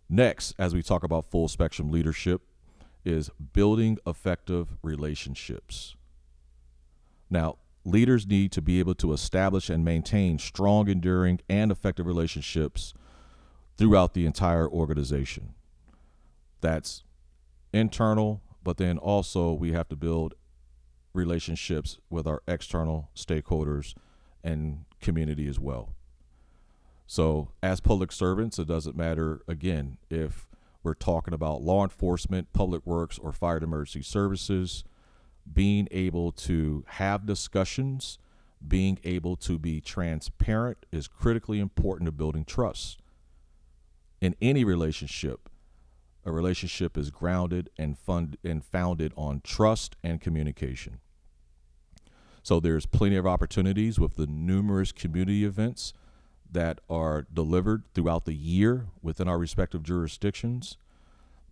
Next, 0.08 0.54
as 0.58 0.74
we 0.74 0.82
talk 0.82 1.04
about 1.04 1.26
full 1.26 1.48
spectrum 1.48 1.92
leadership, 1.92 2.42
is 3.06 3.30
building 3.54 3.98
effective 4.06 4.76
relationships. 4.84 5.96
Now, 7.30 7.58
leaders 7.86 8.28
need 8.28 8.52
to 8.54 8.62
be 8.62 8.80
able 8.80 8.96
to 8.96 9.14
establish 9.14 9.70
and 9.70 9.86
maintain 9.86 10.38
strong, 10.40 10.88
enduring, 10.88 11.40
and 11.50 11.72
effective 11.72 12.06
relationships 12.06 12.94
throughout 13.78 14.14
the 14.14 14.26
entire 14.26 14.68
organization. 14.68 15.54
That's 16.62 17.04
internal, 17.74 18.42
but 18.64 18.78
then 18.78 18.98
also 18.98 19.54
we 19.54 19.72
have 19.72 19.90
to 19.90 19.96
build 19.96 20.36
relationships 21.14 21.98
with 22.10 22.28
our 22.28 22.42
external 22.48 23.10
stakeholders 23.16 23.94
and 24.44 24.86
community 25.02 25.48
as 25.48 25.60
well. 25.60 25.94
So, 27.08 27.52
as 27.64 27.82
public 27.82 28.12
servants, 28.12 28.60
it 28.60 28.68
doesn't 28.68 28.96
matter, 28.96 29.42
again, 29.48 29.98
if 30.12 30.48
we're 30.84 30.94
talking 30.94 31.34
about 31.34 31.62
law 31.62 31.84
enforcement, 31.84 32.54
public 32.54 32.86
works, 32.86 33.18
or 33.18 33.32
fire 33.32 33.56
and 33.56 33.64
emergency 33.64 34.04
services, 34.04 34.84
being 35.52 35.88
able 35.90 36.32
to 36.32 36.86
have 36.88 37.26
discussions, 37.26 38.20
being 38.66 39.00
able 39.04 39.36
to 39.38 39.58
be 39.58 39.82
transparent 39.82 40.86
is 40.92 41.08
critically 41.08 41.60
important 41.60 42.08
to 42.08 42.12
building 42.12 42.46
trust. 42.46 43.00
In 44.22 44.36
any 44.42 44.64
relationship, 44.64 45.50
a 46.30 46.32
relationship 46.32 46.98
is 46.98 47.10
grounded 47.10 47.70
and 47.78 47.98
fund 47.98 48.38
and 48.44 48.64
founded 48.64 49.12
on 49.18 49.42
trust 49.44 49.98
and 50.04 50.22
communication. 50.22 51.00
So 52.44 52.60
there's 52.60 52.86
plenty 52.86 53.18
of 53.18 53.28
opportunities 53.28 54.00
with 54.00 54.16
the 54.16 54.28
numerous 54.28 54.92
community 54.92 55.44
events 55.44 55.94
that 56.50 56.80
are 56.90 57.28
delivered 57.34 57.84
throughout 57.94 58.26
the 58.26 58.34
year 58.34 58.88
within 59.02 59.28
our 59.28 59.38
respective 59.38 59.84
jurisdictions 59.84 60.78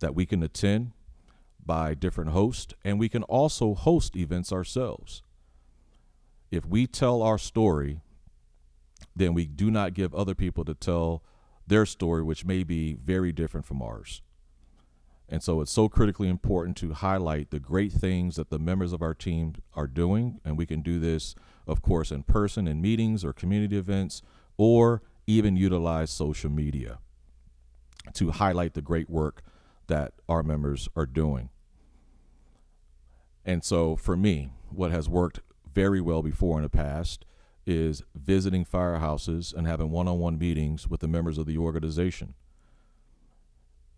that 0.00 0.14
we 0.14 0.24
can 0.24 0.42
attend 0.42 0.92
by 1.64 1.92
different 1.92 2.30
hosts, 2.30 2.72
and 2.84 2.98
we 2.98 3.08
can 3.08 3.22
also 3.24 3.74
host 3.74 4.16
events 4.16 4.52
ourselves. 4.52 5.22
If 6.50 6.64
we 6.64 6.86
tell 6.86 7.20
our 7.20 7.36
story, 7.36 8.00
then 9.14 9.34
we 9.34 9.46
do 9.46 9.70
not 9.70 9.92
give 9.92 10.14
other 10.14 10.34
people 10.34 10.64
to 10.64 10.74
tell 10.74 11.22
their 11.66 11.84
story, 11.84 12.22
which 12.22 12.46
may 12.46 12.62
be 12.62 12.94
very 12.94 13.32
different 13.32 13.66
from 13.66 13.82
ours. 13.82 14.22
And 15.28 15.42
so 15.42 15.60
it's 15.60 15.72
so 15.72 15.88
critically 15.88 16.28
important 16.28 16.76
to 16.78 16.94
highlight 16.94 17.50
the 17.50 17.60
great 17.60 17.92
things 17.92 18.36
that 18.36 18.48
the 18.48 18.58
members 18.58 18.92
of 18.92 19.02
our 19.02 19.14
team 19.14 19.54
are 19.74 19.86
doing. 19.86 20.40
And 20.44 20.56
we 20.56 20.64
can 20.64 20.80
do 20.80 20.98
this, 20.98 21.34
of 21.66 21.82
course, 21.82 22.10
in 22.10 22.22
person 22.22 22.66
in 22.66 22.80
meetings 22.80 23.24
or 23.24 23.32
community 23.32 23.76
events, 23.76 24.22
or 24.56 25.02
even 25.26 25.56
utilize 25.56 26.10
social 26.10 26.50
media 26.50 26.98
to 28.14 28.30
highlight 28.30 28.72
the 28.72 28.80
great 28.80 29.10
work 29.10 29.42
that 29.86 30.14
our 30.28 30.42
members 30.42 30.88
are 30.96 31.06
doing. 31.06 31.50
And 33.44 33.62
so 33.62 33.96
for 33.96 34.16
me, 34.16 34.50
what 34.70 34.90
has 34.90 35.08
worked 35.08 35.40
very 35.72 36.00
well 36.00 36.22
before 36.22 36.56
in 36.58 36.62
the 36.62 36.70
past 36.70 37.26
is 37.66 38.02
visiting 38.14 38.64
firehouses 38.64 39.54
and 39.54 39.66
having 39.66 39.90
one 39.90 40.08
on 40.08 40.18
one 40.18 40.38
meetings 40.38 40.88
with 40.88 41.00
the 41.00 41.08
members 41.08 41.36
of 41.36 41.44
the 41.44 41.58
organization 41.58 42.34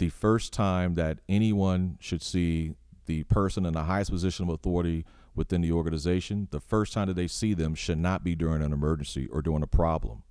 the 0.00 0.08
first 0.08 0.50
time 0.54 0.94
that 0.94 1.18
anyone 1.28 1.98
should 2.00 2.22
see 2.22 2.72
the 3.04 3.22
person 3.24 3.66
in 3.66 3.74
the 3.74 3.82
highest 3.82 4.10
position 4.10 4.48
of 4.48 4.54
authority 4.54 5.04
within 5.34 5.60
the 5.60 5.70
organization, 5.70 6.48
the 6.52 6.58
first 6.58 6.94
time 6.94 7.06
that 7.06 7.16
they 7.16 7.28
see 7.28 7.52
them 7.52 7.74
should 7.74 7.98
not 7.98 8.24
be 8.24 8.34
during 8.34 8.62
an 8.62 8.72
emergency 8.72 9.28
or 9.28 9.42
during 9.42 9.62
a 9.62 9.66
problem. 9.66 10.22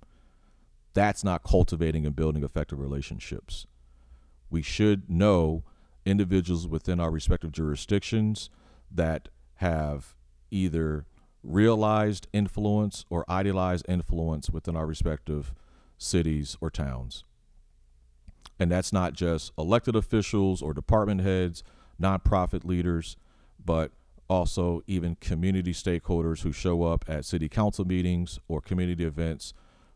That's 0.92 1.22
not 1.22 1.44
cultivating 1.44 2.04
and 2.04 2.16
building 2.16 2.42
effective 2.42 2.80
relationships. 2.80 3.68
We 4.50 4.60
should 4.60 5.08
know 5.08 5.62
individuals 6.04 6.66
within 6.66 6.98
our 6.98 7.12
respective 7.12 7.52
jurisdictions 7.52 8.50
that 8.90 9.28
have 9.56 10.16
either 10.50 11.06
realized 11.44 12.26
influence 12.32 13.04
or 13.08 13.24
idealized 13.30 13.86
influence 13.88 14.50
within 14.50 14.74
our 14.74 14.86
respective 14.86 15.54
cities 15.96 16.56
or 16.60 16.70
towns. 16.70 17.22
And 18.60 18.70
that's 18.70 18.92
not 18.92 19.14
just 19.14 19.52
elected 19.56 19.96
officials 19.96 20.60
or 20.60 20.74
department 20.74 21.22
heads, 21.22 21.64
nonprofit 22.00 22.62
leaders, 22.64 23.16
but 23.64 23.90
also 24.28 24.82
even 24.86 25.16
community 25.16 25.72
stakeholders 25.72 26.42
who 26.42 26.52
show 26.52 26.84
up 26.84 27.04
at 27.08 27.24
city 27.24 27.48
council 27.48 27.86
meetings 27.86 28.38
or 28.46 28.60
community 28.60 29.04
events 29.04 29.54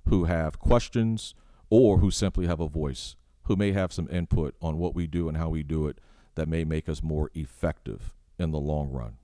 who 0.09 0.25
have 0.25 0.59
questions 0.59 1.35
or 1.69 1.99
who 1.99 2.11
simply 2.11 2.47
have 2.47 2.59
a 2.59 2.69
voice, 2.69 3.17
who 3.45 3.55
may 3.55 3.73
have 3.73 3.93
some 3.93 4.09
input 4.11 4.55
on 4.63 4.79
what 4.79 4.95
we 4.95 5.07
do 5.07 5.29
and 5.29 5.37
how 5.37 5.51
we 5.51 5.63
do 5.63 5.87
it 5.87 5.99
that 6.35 6.49
may 6.49 6.65
make 6.65 6.89
us 6.89 7.03
more 7.03 7.31
effective 7.35 8.15
in 8.39 8.51
the 8.51 8.59
long 8.59 8.91
run. 8.91 9.19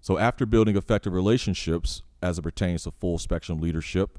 So, 0.00 0.18
after 0.18 0.44
building 0.44 0.76
effective 0.76 1.14
relationships 1.14 2.02
as 2.22 2.38
it 2.38 2.42
pertains 2.42 2.84
to 2.84 2.90
full 2.90 3.18
spectrum 3.18 3.58
leadership, 3.58 4.18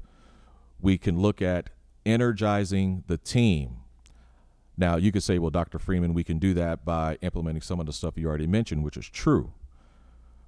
we 0.80 0.98
can 0.98 1.20
look 1.20 1.40
at 1.40 1.70
energizing 2.06 3.04
the 3.06 3.18
team. 3.18 3.76
Now, 4.78 4.96
you 4.96 5.10
could 5.10 5.22
say, 5.22 5.38
well, 5.38 5.50
Dr. 5.50 5.78
Freeman, 5.78 6.14
we 6.14 6.24
can 6.24 6.38
do 6.38 6.54
that 6.54 6.84
by 6.84 7.18
implementing 7.22 7.62
some 7.62 7.80
of 7.80 7.86
the 7.86 7.92
stuff 7.92 8.16
you 8.16 8.26
already 8.26 8.46
mentioned, 8.46 8.84
which 8.84 8.96
is 8.96 9.08
true. 9.08 9.52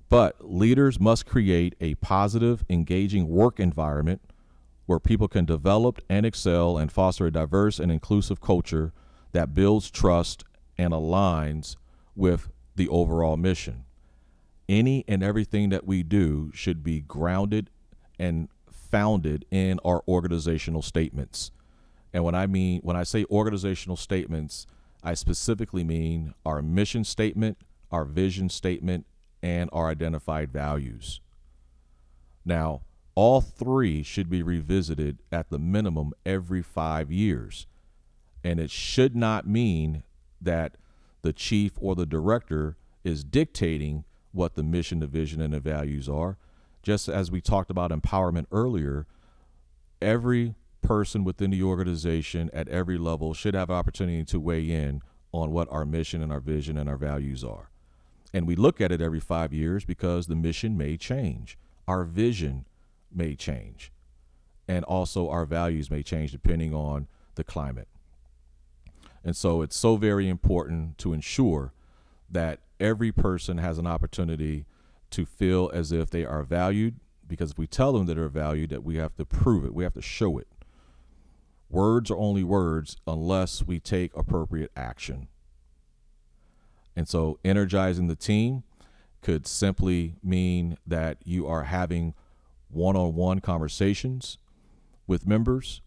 But 0.09 0.51
leaders 0.51 0.99
must 0.99 1.27
create 1.27 1.75
a 1.81 1.95
positive, 1.97 2.65
engaging 2.71 3.29
work 3.29 3.61
environment 3.61 4.23
where 4.87 4.99
people 4.99 5.29
can 5.29 5.45
develop 5.45 6.01
and 6.09 6.25
excel 6.25 6.79
and 6.79 6.91
foster 6.91 7.27
a 7.27 7.31
diverse 7.31 7.79
and 7.79 7.93
inclusive 7.93 8.41
culture 8.41 8.93
that 9.33 9.53
builds 9.53 9.91
trust 9.91 10.45
and 10.79 10.93
aligns 10.93 11.77
with 12.17 12.49
the 12.77 12.89
overall 12.89 13.37
mission. 13.37 13.85
Any 14.69 15.05
and 15.09 15.23
everything 15.23 15.69
that 15.71 15.87
we 15.87 16.03
do 16.03 16.51
should 16.55 16.83
be 16.83 17.01
grounded 17.01 17.69
and 18.19 18.49
founded 18.91 19.45
in 19.51 19.81
our 19.85 20.03
organizational 20.09 20.83
statements. 20.83 21.51
And 22.13 22.25
when 22.25 22.35
I 22.35 22.47
mean 22.47 22.81
when 22.83 22.97
I 22.97 23.03
say 23.03 23.25
organizational 23.31 23.97
statements, 23.97 24.67
I 25.03 25.15
specifically 25.15 25.85
mean 25.85 26.35
our 26.45 26.63
mission 26.63 27.05
statement, 27.05 27.59
our 27.91 28.05
vision 28.05 28.49
statement, 28.49 29.07
and 29.43 29.71
our 29.73 29.89
identified 29.89 30.53
values. 30.53 31.21
Now, 32.45 32.83
all 33.15 33.41
three 33.41 34.03
should 34.03 34.31
be 34.31 34.43
revisited 34.43 35.19
at 35.33 35.51
the 35.51 35.59
minimum 35.59 36.13
every 36.25 36.63
five 36.63 37.11
years. 37.11 37.67
And 38.45 38.61
it 38.61 38.71
should 38.71 39.17
not 39.17 39.47
mean 39.47 40.05
that 40.41 40.77
the 41.23 41.33
chief 41.33 41.73
or 41.81 41.95
the 41.95 42.07
director 42.07 42.77
is 43.03 43.25
dictating 43.25 44.05
what 44.33 44.55
the 44.55 44.63
mission, 44.63 45.01
the 45.01 45.07
vision, 45.07 45.41
and 45.41 45.53
the 45.53 45.61
values 45.61 46.09
are. 46.09 46.39
Just 46.89 47.07
as 47.07 47.31
we 47.31 47.43
talked 47.43 47.71
about 47.71 47.91
empowerment 47.91 48.47
earlier, 48.51 49.07
every 50.01 50.55
person 50.81 51.23
within 51.23 51.51
the 51.51 51.63
organization 51.63 52.49
at 52.55 52.67
every 52.69 52.97
level 52.97 53.35
should 53.35 53.53
have 53.53 53.71
opportunity 53.71 54.25
to 54.25 54.41
weigh 54.41 54.71
in 54.71 55.03
on 55.31 55.51
what 55.51 55.71
our 55.71 55.85
mission 55.85 56.23
and 56.23 56.33
our 56.33 56.41
vision 56.41 56.79
and 56.79 56.89
our 56.89 56.97
values 56.97 57.45
are. 57.45 57.69
And 58.33 58.47
we 58.47 58.57
look 58.57 58.81
at 58.81 58.91
it 58.91 59.03
every 59.03 59.21
five 59.21 59.53
years 59.53 59.85
because 59.85 60.29
the 60.29 60.35
mission 60.35 60.79
may 60.79 60.97
change, 60.97 61.59
our 61.87 62.05
vision 62.05 62.65
may 63.15 63.35
change, 63.35 63.93
and 64.67 64.83
also 64.87 65.29
our 65.29 65.45
values 65.45 65.91
may 65.91 66.03
change 66.03 66.33
depending 66.33 66.73
on 66.73 67.07
the 67.35 67.45
climate. 67.45 67.89
And 69.23 69.37
so 69.37 69.61
it's 69.61 69.77
so 69.77 69.97
very 69.97 70.27
important 70.27 70.97
to 70.97 71.13
ensure 71.13 71.75
that 72.31 72.61
every 72.81 73.13
person 73.13 73.59
has 73.59 73.77
an 73.77 73.87
opportunity 73.87 74.65
to 75.11 75.25
feel 75.25 75.71
as 75.73 75.93
if 75.93 76.11
they 76.11 76.25
are 76.25 76.43
valued 76.43 76.97
because 77.27 77.53
if 77.53 77.59
we 77.59 77.67
tell 77.67 77.93
them 77.93 78.07
that 78.07 78.15
they're 78.15 78.29
valued 78.29 78.71
that 78.71 78.85
we 78.85 78.97
have 78.97 79.15
to 79.17 79.25
prove 79.25 79.65
it 79.65 79.75
we 79.75 79.85
have 79.85 79.95
to 79.95 80.03
show 80.03 80.39
it. 80.39 80.49
Words 81.71 82.11
are 82.11 82.17
only 82.17 82.43
words 82.45 82.97
unless 83.07 83.63
we 83.63 83.79
take 83.79 84.17
appropriate 84.17 84.71
action. 84.75 85.29
And 86.97 87.07
so 87.07 87.39
energizing 87.45 88.07
the 88.07 88.17
team 88.17 88.63
could 89.21 89.47
simply 89.47 90.17
mean 90.23 90.79
that 90.87 91.19
you 91.25 91.47
are 91.47 91.65
having 91.65 92.15
one-on-one 92.71 93.41
conversations 93.41 94.39
with 95.07 95.27
members. 95.27 95.83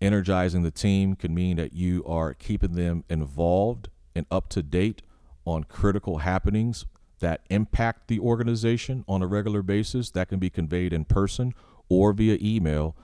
Energizing 0.00 0.62
the 0.62 0.70
team 0.70 1.16
could 1.16 1.30
mean 1.30 1.56
that 1.56 1.72
you 1.72 2.04
are 2.06 2.34
keeping 2.34 2.74
them 2.74 3.04
involved 3.08 3.88
and 4.14 4.26
up 4.30 4.48
to 4.50 4.62
date 4.62 5.02
on 5.44 5.64
critical 5.64 6.18
happenings 6.18 6.86
that 7.20 7.40
impact 7.50 8.08
the 8.08 8.20
organization 8.20 9.04
on 9.08 9.22
a 9.22 9.26
regular 9.26 9.62
basis 9.62 10.10
that 10.10 10.28
can 10.28 10.38
be 10.38 10.50
conveyed 10.50 10.92
in 10.92 11.04
person 11.04 11.54
or 11.88 12.12
via 12.12 12.38
email 12.40 12.96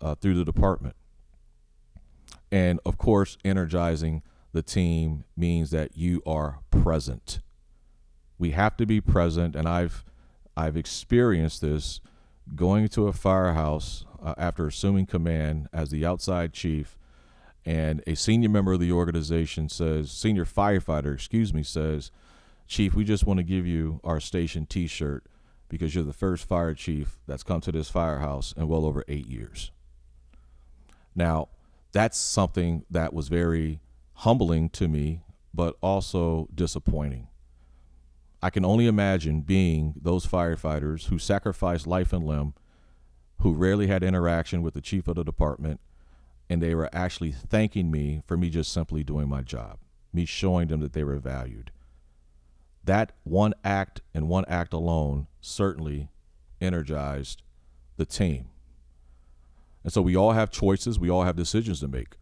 uh, 0.00 0.14
through 0.14 0.34
the 0.34 0.44
department. 0.44 0.96
And 2.50 2.80
of 2.84 2.98
course, 2.98 3.38
energizing 3.44 4.22
the 4.52 4.62
team 4.62 5.24
means 5.36 5.70
that 5.70 5.96
you 5.96 6.22
are 6.26 6.58
present. 6.70 7.40
We 8.38 8.50
have 8.52 8.76
to 8.78 8.86
be 8.86 9.00
present, 9.00 9.54
and 9.54 9.68
I've 9.68 10.04
I've 10.56 10.76
experienced 10.76 11.60
this 11.60 12.00
going 12.56 12.88
to 12.88 13.06
a 13.06 13.12
firehouse 13.12 14.04
uh, 14.22 14.34
after 14.36 14.66
assuming 14.66 15.06
command 15.06 15.68
as 15.72 15.90
the 15.90 16.04
outside 16.04 16.52
chief 16.52 16.98
and 17.64 18.02
a 18.06 18.14
senior 18.14 18.48
member 18.48 18.72
of 18.72 18.80
the 18.80 18.92
organization 18.92 19.68
says, 19.68 20.10
senior 20.10 20.44
firefighter, 20.44 21.14
excuse 21.14 21.52
me, 21.52 21.62
says, 21.62 22.10
Chief, 22.70 22.94
we 22.94 23.02
just 23.02 23.26
want 23.26 23.38
to 23.38 23.42
give 23.42 23.66
you 23.66 23.98
our 24.04 24.20
station 24.20 24.64
t 24.64 24.86
shirt 24.86 25.26
because 25.68 25.92
you're 25.92 26.04
the 26.04 26.12
first 26.12 26.46
fire 26.46 26.72
chief 26.72 27.18
that's 27.26 27.42
come 27.42 27.60
to 27.62 27.72
this 27.72 27.90
firehouse 27.90 28.54
in 28.56 28.68
well 28.68 28.84
over 28.84 29.04
eight 29.08 29.26
years. 29.26 29.72
Now, 31.12 31.48
that's 31.90 32.16
something 32.16 32.84
that 32.88 33.12
was 33.12 33.26
very 33.26 33.80
humbling 34.18 34.68
to 34.70 34.86
me, 34.86 35.24
but 35.52 35.78
also 35.82 36.46
disappointing. 36.54 37.26
I 38.40 38.50
can 38.50 38.64
only 38.64 38.86
imagine 38.86 39.40
being 39.40 39.94
those 40.00 40.24
firefighters 40.24 41.06
who 41.06 41.18
sacrificed 41.18 41.88
life 41.88 42.12
and 42.12 42.24
limb, 42.24 42.54
who 43.40 43.52
rarely 43.52 43.88
had 43.88 44.04
interaction 44.04 44.62
with 44.62 44.74
the 44.74 44.80
chief 44.80 45.08
of 45.08 45.16
the 45.16 45.24
department, 45.24 45.80
and 46.48 46.62
they 46.62 46.76
were 46.76 46.88
actually 46.92 47.32
thanking 47.32 47.90
me 47.90 48.22
for 48.28 48.36
me 48.36 48.48
just 48.48 48.72
simply 48.72 49.02
doing 49.02 49.28
my 49.28 49.42
job, 49.42 49.78
me 50.12 50.24
showing 50.24 50.68
them 50.68 50.78
that 50.78 50.92
they 50.92 51.02
were 51.02 51.18
valued. 51.18 51.72
That 52.84 53.12
one 53.24 53.54
act 53.64 54.00
and 54.14 54.28
one 54.28 54.44
act 54.48 54.72
alone 54.72 55.26
certainly 55.40 56.08
energized 56.60 57.42
the 57.96 58.06
team. 58.06 58.48
And 59.82 59.92
so 59.92 60.02
we 60.02 60.16
all 60.16 60.32
have 60.32 60.50
choices, 60.50 60.98
we 60.98 61.10
all 61.10 61.24
have 61.24 61.36
decisions 61.36 61.80
to 61.80 61.88
make. 61.88 62.16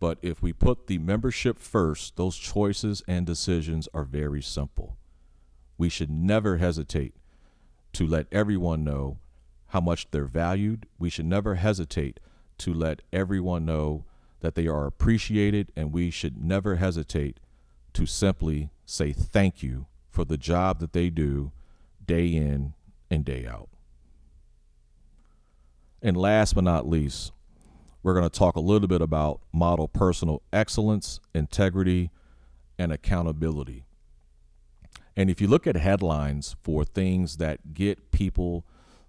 But 0.00 0.18
if 0.22 0.42
we 0.42 0.52
put 0.52 0.86
the 0.86 0.98
membership 0.98 1.58
first, 1.58 2.16
those 2.16 2.36
choices 2.36 3.02
and 3.08 3.26
decisions 3.26 3.88
are 3.92 4.04
very 4.04 4.42
simple. 4.42 4.96
We 5.76 5.88
should 5.88 6.10
never 6.10 6.58
hesitate 6.58 7.14
to 7.94 8.06
let 8.06 8.26
everyone 8.30 8.84
know 8.84 9.18
how 9.68 9.80
much 9.80 10.10
they're 10.10 10.24
valued. 10.24 10.86
We 10.98 11.10
should 11.10 11.26
never 11.26 11.56
hesitate 11.56 12.20
to 12.58 12.72
let 12.72 13.02
everyone 13.12 13.64
know 13.64 14.04
that 14.40 14.54
they 14.54 14.66
are 14.66 14.86
appreciated, 14.86 15.72
and 15.76 15.92
we 15.92 16.10
should 16.10 16.42
never 16.42 16.76
hesitate 16.76 17.38
to 17.98 18.06
simply 18.06 18.70
say 18.86 19.12
thank 19.12 19.60
you 19.60 19.86
for 20.08 20.24
the 20.24 20.38
job 20.38 20.78
that 20.78 20.92
they 20.92 21.10
do 21.10 21.50
day 22.06 22.28
in 22.28 22.72
and 23.10 23.24
day 23.24 23.44
out. 23.44 23.68
And 26.00 26.16
last 26.16 26.54
but 26.54 26.62
not 26.62 26.88
least, 26.88 27.32
we're 28.04 28.14
going 28.14 28.28
to 28.28 28.38
talk 28.38 28.54
a 28.54 28.60
little 28.60 28.86
bit 28.86 29.02
about 29.02 29.40
model 29.52 29.88
personal 29.88 30.42
excellence, 30.52 31.18
integrity, 31.34 32.12
and 32.78 32.92
accountability. 32.92 33.84
And 35.16 35.28
if 35.28 35.40
you 35.40 35.48
look 35.48 35.66
at 35.66 35.74
headlines 35.74 36.54
for 36.62 36.84
things 36.84 37.38
that 37.38 37.74
get 37.74 38.12
people 38.12 38.64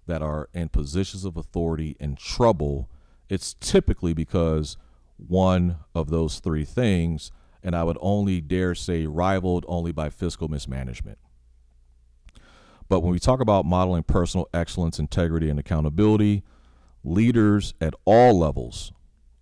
that 0.08 0.20
are 0.20 0.48
in 0.52 0.68
positions 0.68 1.24
of 1.24 1.36
authority 1.36 1.96
in 2.00 2.16
trouble, 2.16 2.90
it's 3.28 3.54
typically 3.54 4.14
because 4.14 4.76
one 5.16 5.76
of 5.94 6.10
those 6.10 6.40
three 6.40 6.64
things, 6.64 7.30
and 7.62 7.74
I 7.74 7.84
would 7.84 7.98
only 8.00 8.40
dare 8.40 8.74
say 8.74 9.06
rivaled 9.06 9.64
only 9.68 9.92
by 9.92 10.10
fiscal 10.10 10.48
mismanagement. 10.48 11.18
But 12.88 13.00
when 13.00 13.12
we 13.12 13.20
talk 13.20 13.40
about 13.40 13.64
modeling 13.64 14.02
personal 14.02 14.48
excellence, 14.52 14.98
integrity, 14.98 15.48
and 15.48 15.60
accountability, 15.60 16.42
leaders 17.04 17.72
at 17.80 17.94
all 18.04 18.38
levels 18.38 18.92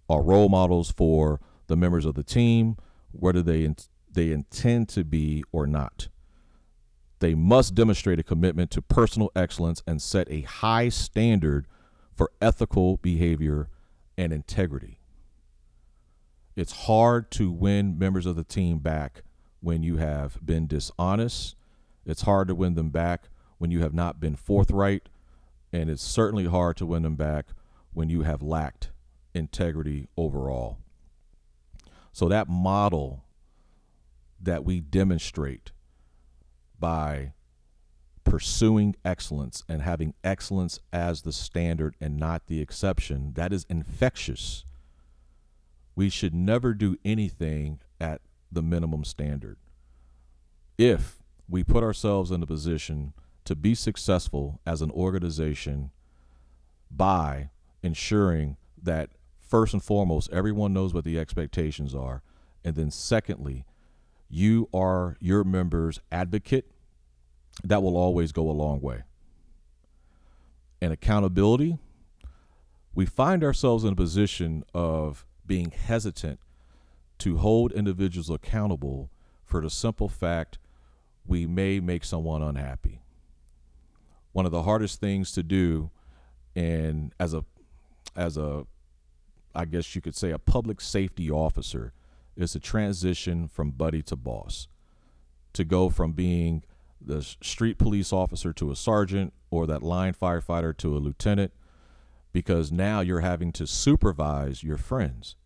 are 0.08 0.22
role 0.22 0.48
models 0.48 0.90
for 0.90 1.40
the 1.66 1.76
members 1.76 2.04
of 2.04 2.14
the 2.14 2.22
team, 2.22 2.76
whether 3.12 3.42
they 3.42 3.64
in, 3.64 3.76
they 4.10 4.32
intend 4.32 4.88
to 4.90 5.04
be 5.04 5.44
or 5.52 5.66
not. 5.66 6.08
They 7.20 7.34
must 7.34 7.74
demonstrate 7.74 8.20
a 8.20 8.22
commitment 8.22 8.70
to 8.72 8.82
personal 8.82 9.30
excellence 9.34 9.82
and 9.86 10.00
set 10.00 10.30
a 10.30 10.42
high 10.42 10.88
standard 10.88 11.66
for 12.14 12.30
ethical 12.40 12.98
behavior 12.98 13.68
and 14.16 14.32
integrity. 14.32 14.97
It's 16.58 16.72
hard 16.72 17.30
to 17.32 17.52
win 17.52 18.00
members 18.00 18.26
of 18.26 18.34
the 18.34 18.42
team 18.42 18.78
back 18.78 19.22
when 19.60 19.84
you 19.84 19.98
have 19.98 20.44
been 20.44 20.66
dishonest. 20.66 21.54
It's 22.04 22.22
hard 22.22 22.48
to 22.48 22.54
win 22.56 22.74
them 22.74 22.90
back 22.90 23.28
when 23.58 23.70
you 23.70 23.78
have 23.78 23.94
not 23.94 24.18
been 24.18 24.34
forthright. 24.34 25.08
And 25.72 25.88
it's 25.88 26.02
certainly 26.02 26.46
hard 26.46 26.76
to 26.78 26.86
win 26.86 27.04
them 27.04 27.14
back 27.14 27.50
when 27.92 28.10
you 28.10 28.22
have 28.22 28.42
lacked 28.42 28.90
integrity 29.34 30.08
overall. 30.16 30.78
So, 32.12 32.28
that 32.28 32.48
model 32.48 33.22
that 34.40 34.64
we 34.64 34.80
demonstrate 34.80 35.70
by 36.76 37.34
pursuing 38.24 38.96
excellence 39.04 39.62
and 39.68 39.82
having 39.82 40.12
excellence 40.24 40.80
as 40.92 41.22
the 41.22 41.32
standard 41.32 41.94
and 42.00 42.16
not 42.16 42.48
the 42.48 42.60
exception, 42.60 43.34
that 43.34 43.52
is 43.52 43.64
infectious. 43.70 44.64
We 45.98 46.10
should 46.10 46.32
never 46.32 46.74
do 46.74 46.96
anything 47.04 47.80
at 48.00 48.20
the 48.52 48.62
minimum 48.62 49.02
standard. 49.02 49.56
If 50.78 51.16
we 51.48 51.64
put 51.64 51.82
ourselves 51.82 52.30
in 52.30 52.40
a 52.40 52.46
position 52.46 53.14
to 53.46 53.56
be 53.56 53.74
successful 53.74 54.60
as 54.64 54.80
an 54.80 54.92
organization 54.92 55.90
by 56.88 57.50
ensuring 57.82 58.58
that 58.80 59.10
first 59.40 59.72
and 59.72 59.82
foremost 59.82 60.30
everyone 60.32 60.72
knows 60.72 60.94
what 60.94 61.02
the 61.02 61.18
expectations 61.18 61.96
are 61.96 62.22
and 62.64 62.76
then 62.76 62.92
secondly 62.92 63.64
you 64.28 64.68
are 64.72 65.16
your 65.18 65.42
members 65.42 65.98
advocate 66.12 66.70
that 67.64 67.82
will 67.82 67.96
always 67.96 68.30
go 68.30 68.48
a 68.48 68.52
long 68.52 68.80
way. 68.80 69.02
And 70.80 70.92
accountability, 70.92 71.80
we 72.94 73.04
find 73.04 73.42
ourselves 73.42 73.82
in 73.82 73.94
a 73.94 73.96
position 73.96 74.62
of 74.72 75.24
being 75.48 75.72
hesitant 75.72 76.38
to 77.18 77.38
hold 77.38 77.72
individuals 77.72 78.30
accountable 78.30 79.10
for 79.44 79.60
the 79.60 79.70
simple 79.70 80.08
fact 80.08 80.58
we 81.26 81.46
may 81.46 81.80
make 81.80 82.04
someone 82.04 82.42
unhappy. 82.42 83.02
One 84.32 84.46
of 84.46 84.52
the 84.52 84.62
hardest 84.62 85.00
things 85.00 85.32
to 85.32 85.42
do 85.42 85.90
and 86.54 87.12
as 87.18 87.34
a 87.34 87.44
as 88.14 88.36
a 88.36 88.66
I 89.54 89.64
guess 89.64 89.94
you 89.94 90.00
could 90.00 90.14
say 90.14 90.30
a 90.30 90.38
public 90.38 90.80
safety 90.80 91.30
officer 91.30 91.92
is 92.36 92.54
a 92.54 92.60
transition 92.60 93.48
from 93.48 93.72
buddy 93.72 94.02
to 94.02 94.16
boss. 94.16 94.68
To 95.54 95.64
go 95.64 95.88
from 95.88 96.12
being 96.12 96.62
the 97.00 97.22
street 97.22 97.78
police 97.78 98.12
officer 98.12 98.52
to 98.52 98.70
a 98.70 98.76
sergeant 98.76 99.32
or 99.50 99.66
that 99.66 99.82
line 99.82 100.12
firefighter 100.12 100.76
to 100.76 100.96
a 100.96 100.98
lieutenant 100.98 101.52
because 102.32 102.70
now 102.70 103.00
you're 103.00 103.20
having 103.20 103.52
to 103.52 103.66
supervise 103.66 104.62
your 104.62 104.76
friends. 104.76 105.36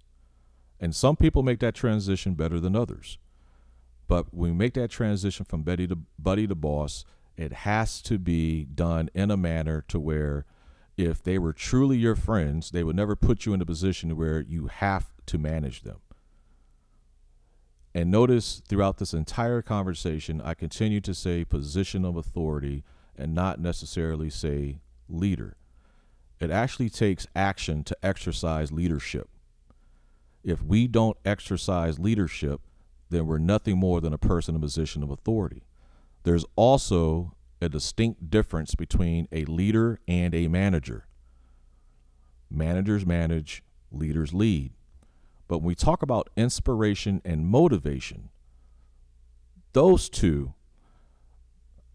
And 0.81 0.95
some 0.95 1.17
people 1.17 1.43
make 1.43 1.61
that 1.61 1.75
transition 1.75 2.35
better 2.35 2.59
than 2.59 2.75
others. 2.75 3.19
But 4.09 4.35
when 4.35 4.51
we 4.51 4.57
make 4.57 4.75
that 4.75 4.91
transition 4.91 5.45
from 5.45 5.63
buddy 5.63 5.87
to 5.87 5.97
buddy 6.19 6.47
to 6.47 6.55
boss, 6.55 7.05
it 7.37 7.53
has 7.53 8.03
to 8.03 8.19
be 8.19 8.65
done 8.65 9.09
in 9.15 9.31
a 9.31 9.37
manner 9.37 9.85
to 9.89 9.99
where 9.99 10.45
if 10.97 11.23
they 11.23 11.39
were 11.39 11.53
truly 11.53 11.97
your 11.97 12.17
friends, 12.17 12.71
they 12.71 12.85
would 12.85 12.97
never 12.97 13.17
put 13.17 13.47
you 13.47 13.55
in 13.55 13.63
a 13.63 13.67
position 13.67 14.17
where 14.17 14.41
you 14.41 14.67
have 14.67 15.13
to 15.27 15.39
manage 15.39 15.83
them. 15.83 16.01
And 17.95 18.11
notice 18.11 18.63
throughout 18.67 18.99
this 18.99 19.15
entire 19.15 19.63
conversation, 19.63 20.41
I 20.41 20.55
continue 20.55 21.01
to 21.03 21.15
say 21.15 21.45
position 21.45 22.05
of 22.05 22.17
authority 22.17 22.85
and 23.17 23.35
not 23.35 23.61
necessarily 23.61 24.31
say 24.31 24.81
leader. 25.09 25.57
It 26.43 26.51
actually 26.51 26.91
takes 26.91 27.29
action 27.37 27.85
to 27.85 27.97
exercise 28.03 28.73
leadership. 28.73 29.29
If 30.43 30.61
we 30.61 30.89
don't 30.89 31.17
exercise 31.25 32.01
leadership, 32.01 32.61
then 33.11 33.29
we're 33.29 33.39
nothing 33.39 33.79
more 33.79 34.01
than 34.01 34.13
a 34.13 34.19
person 34.19 34.57
in 34.57 34.61
a 34.61 34.65
position 34.65 35.05
of 35.05 35.11
authority. 35.11 35.63
There's 36.25 36.45
also 36.57 37.37
a 37.61 37.69
distinct 37.69 38.29
difference 38.29 38.75
between 38.75 39.29
a 39.31 39.45
leader 39.45 40.01
and 40.09 40.35
a 40.35 40.49
manager. 40.49 41.07
Managers 42.51 43.07
manage, 43.07 43.63
leaders 43.93 44.35
lead. 44.35 44.73
But 45.47 45.59
when 45.59 45.67
we 45.67 45.75
talk 45.77 46.03
about 46.03 46.29
inspiration 46.37 47.23
and 47.25 47.47
motivation, 47.47 48.31
those 49.75 50.09
two 50.09 50.55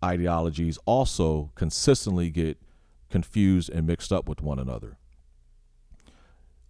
ideologies 0.02 0.80
also 0.86 1.52
consistently 1.56 2.30
get 2.30 2.58
confused 3.10 3.70
and 3.70 3.88
mixed 3.88 4.12
up 4.12 4.28
with 4.28 4.42
one 4.42 4.60
another. 4.60 4.98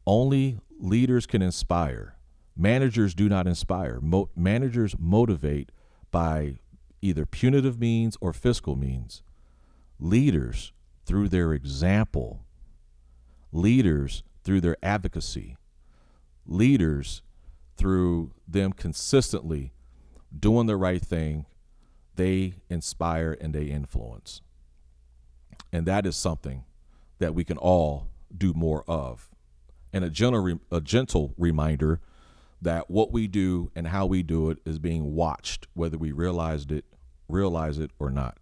Only 0.05 0.59
leaders 0.79 1.25
can 1.25 1.41
inspire. 1.41 2.15
Managers 2.55 3.13
do 3.13 3.29
not 3.29 3.47
inspire. 3.47 3.99
Mo- 4.01 4.29
managers 4.35 4.95
motivate 4.97 5.71
by 6.11 6.55
either 7.01 7.25
punitive 7.25 7.79
means 7.79 8.17
or 8.21 8.33
fiscal 8.33 8.75
means. 8.75 9.21
Leaders, 9.99 10.73
through 11.05 11.29
their 11.29 11.53
example, 11.53 12.45
leaders, 13.51 14.23
through 14.43 14.61
their 14.61 14.77
advocacy, 14.81 15.57
leaders, 16.45 17.21
through 17.75 18.31
them 18.47 18.71
consistently 18.71 19.73
doing 20.37 20.67
the 20.67 20.77
right 20.77 21.01
thing, 21.01 21.45
they 22.15 22.55
inspire 22.69 23.37
and 23.39 23.53
they 23.53 23.65
influence. 23.65 24.41
And 25.71 25.85
that 25.85 26.05
is 26.05 26.15
something 26.15 26.63
that 27.19 27.33
we 27.33 27.43
can 27.43 27.57
all 27.57 28.07
do 28.35 28.53
more 28.53 28.83
of. 28.87 29.29
And 29.93 30.03
a 30.03 30.09
gentle, 30.09 30.59
a 30.71 30.81
gentle 30.81 31.33
reminder 31.37 31.99
that 32.61 32.89
what 32.89 33.11
we 33.11 33.27
do 33.27 33.71
and 33.75 33.87
how 33.87 34.05
we 34.05 34.23
do 34.23 34.49
it 34.49 34.59
is 34.65 34.79
being 34.79 35.13
watched, 35.13 35.67
whether 35.73 35.97
we 35.97 36.11
realized 36.11 36.71
it, 36.71 36.85
realize 37.29 37.77
it 37.77 37.91
or 37.99 38.09
not. 38.09 38.37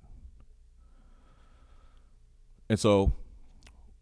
And 2.70 2.80
so, 2.80 3.14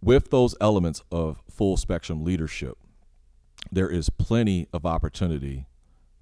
with 0.01 0.29
those 0.29 0.55
elements 0.61 1.01
of 1.11 1.41
full 1.49 1.77
spectrum 1.77 2.23
leadership, 2.23 2.77
there 3.71 3.89
is 3.89 4.09
plenty 4.09 4.67
of 4.73 4.85
opportunity 4.85 5.65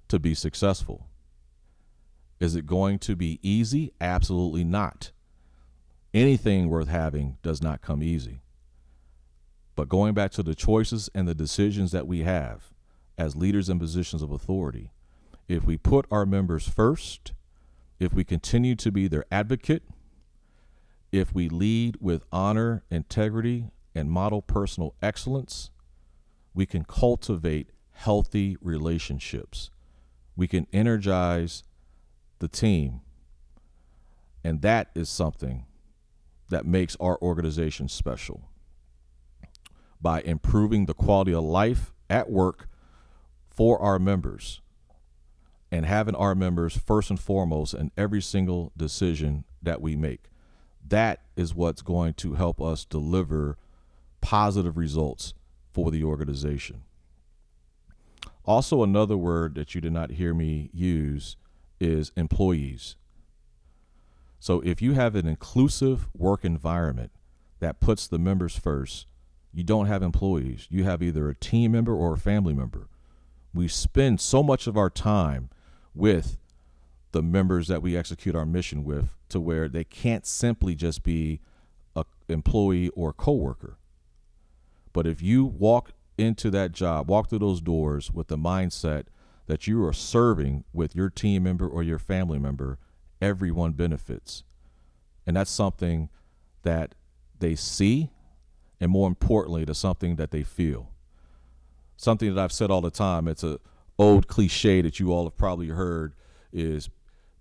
to 0.08 0.18
be 0.18 0.34
successful. 0.34 1.06
Is 2.40 2.56
it 2.56 2.66
going 2.66 2.98
to 3.00 3.14
be 3.14 3.38
easy? 3.42 3.92
Absolutely 4.00 4.64
not. 4.64 5.11
Anything 6.14 6.68
worth 6.68 6.88
having 6.88 7.38
does 7.42 7.62
not 7.62 7.80
come 7.80 8.02
easy. 8.02 8.42
But 9.74 9.88
going 9.88 10.12
back 10.12 10.30
to 10.32 10.42
the 10.42 10.54
choices 10.54 11.08
and 11.14 11.26
the 11.26 11.34
decisions 11.34 11.92
that 11.92 12.06
we 12.06 12.20
have, 12.20 12.72
as 13.16 13.36
leaders 13.36 13.68
in 13.68 13.78
positions 13.78 14.20
of 14.20 14.30
authority, 14.30 14.92
if 15.48 15.64
we 15.64 15.78
put 15.78 16.06
our 16.10 16.26
members 16.26 16.68
first, 16.68 17.32
if 17.98 18.12
we 18.12 18.24
continue 18.24 18.74
to 18.76 18.90
be 18.90 19.08
their 19.08 19.24
advocate, 19.30 19.82
if 21.10 21.34
we 21.34 21.48
lead 21.48 21.96
with 22.00 22.24
honor, 22.30 22.82
integrity, 22.90 23.70
and 23.94 24.10
model 24.10 24.42
personal 24.42 24.94
excellence, 25.02 25.70
we 26.54 26.66
can 26.66 26.84
cultivate 26.84 27.70
healthy 27.92 28.56
relationships. 28.60 29.70
We 30.36 30.48
can 30.48 30.66
energize 30.72 31.62
the 32.38 32.48
team. 32.48 33.00
And 34.44 34.62
that 34.62 34.90
is 34.94 35.08
something 35.08 35.66
that 36.52 36.66
makes 36.66 36.96
our 37.00 37.18
organization 37.20 37.88
special. 37.88 38.48
By 40.00 40.20
improving 40.20 40.86
the 40.86 40.94
quality 40.94 41.32
of 41.32 41.44
life 41.44 41.92
at 42.10 42.30
work 42.30 42.68
for 43.48 43.80
our 43.80 43.98
members 43.98 44.60
and 45.70 45.86
having 45.86 46.14
our 46.14 46.34
members 46.34 46.76
first 46.76 47.08
and 47.08 47.18
foremost 47.18 47.72
in 47.72 47.90
every 47.96 48.20
single 48.20 48.72
decision 48.76 49.44
that 49.62 49.80
we 49.80 49.96
make. 49.96 50.28
That 50.86 51.20
is 51.36 51.54
what's 51.54 51.80
going 51.80 52.14
to 52.14 52.34
help 52.34 52.60
us 52.60 52.84
deliver 52.84 53.56
positive 54.20 54.76
results 54.76 55.32
for 55.72 55.90
the 55.90 56.04
organization. 56.04 56.82
Also, 58.44 58.82
another 58.82 59.16
word 59.16 59.54
that 59.54 59.74
you 59.74 59.80
did 59.80 59.92
not 59.92 60.10
hear 60.10 60.34
me 60.34 60.68
use 60.74 61.36
is 61.80 62.12
employees. 62.16 62.96
So, 64.42 64.60
if 64.62 64.82
you 64.82 64.94
have 64.94 65.14
an 65.14 65.28
inclusive 65.28 66.08
work 66.12 66.44
environment 66.44 67.12
that 67.60 67.78
puts 67.78 68.08
the 68.08 68.18
members 68.18 68.58
first, 68.58 69.06
you 69.52 69.62
don't 69.62 69.86
have 69.86 70.02
employees. 70.02 70.66
You 70.68 70.84
have 70.84 71.02
either 71.02 71.28
a 71.28 71.34
team 71.34 71.72
member 71.72 71.94
or 71.94 72.14
a 72.14 72.18
family 72.18 72.52
member 72.52 72.88
we 73.54 73.68
spend 73.68 74.20
so 74.20 74.42
much 74.42 74.66
of 74.66 74.76
our 74.76 74.90
time 74.90 75.50
with 75.94 76.38
the 77.12 77.22
members 77.22 77.68
that 77.68 77.82
we 77.82 77.96
execute 77.96 78.34
our 78.34 78.46
mission 78.46 78.84
with 78.84 79.16
to 79.28 79.38
where 79.38 79.68
they 79.68 79.84
can't 79.84 80.26
simply 80.26 80.74
just 80.74 81.02
be 81.02 81.40
a 81.94 82.04
employee 82.28 82.88
or 82.90 83.12
coworker. 83.12 83.76
But 84.92 85.06
if 85.06 85.20
you 85.20 85.44
walk 85.44 85.92
into 86.16 86.50
that 86.50 86.72
job, 86.72 87.08
walk 87.08 87.28
through 87.28 87.40
those 87.40 87.60
doors 87.60 88.10
with 88.10 88.28
the 88.28 88.38
mindset 88.38 89.04
that 89.46 89.66
you 89.66 89.84
are 89.84 89.92
serving 89.92 90.64
with 90.72 90.96
your 90.96 91.10
team 91.10 91.42
member 91.42 91.66
or 91.66 91.82
your 91.82 91.98
family 91.98 92.38
member, 92.38 92.78
everyone 93.22 93.72
benefits. 93.72 94.42
And 95.26 95.36
that's 95.36 95.50
something 95.50 96.08
that 96.62 96.94
they 97.38 97.54
see, 97.54 98.10
and 98.80 98.90
more 98.90 99.08
importantly, 99.08 99.64
to 99.64 99.74
something 99.74 100.16
that 100.16 100.30
they 100.30 100.42
feel 100.42 100.92
something 102.02 102.34
that 102.34 102.42
I've 102.42 102.52
said 102.52 102.70
all 102.70 102.80
the 102.80 102.90
time. 102.90 103.28
It's 103.28 103.44
a 103.44 103.58
old 103.98 104.26
cliche 104.26 104.82
that 104.82 104.98
you 104.98 105.12
all 105.12 105.24
have 105.24 105.36
probably 105.36 105.68
heard 105.68 106.14
is 106.52 106.90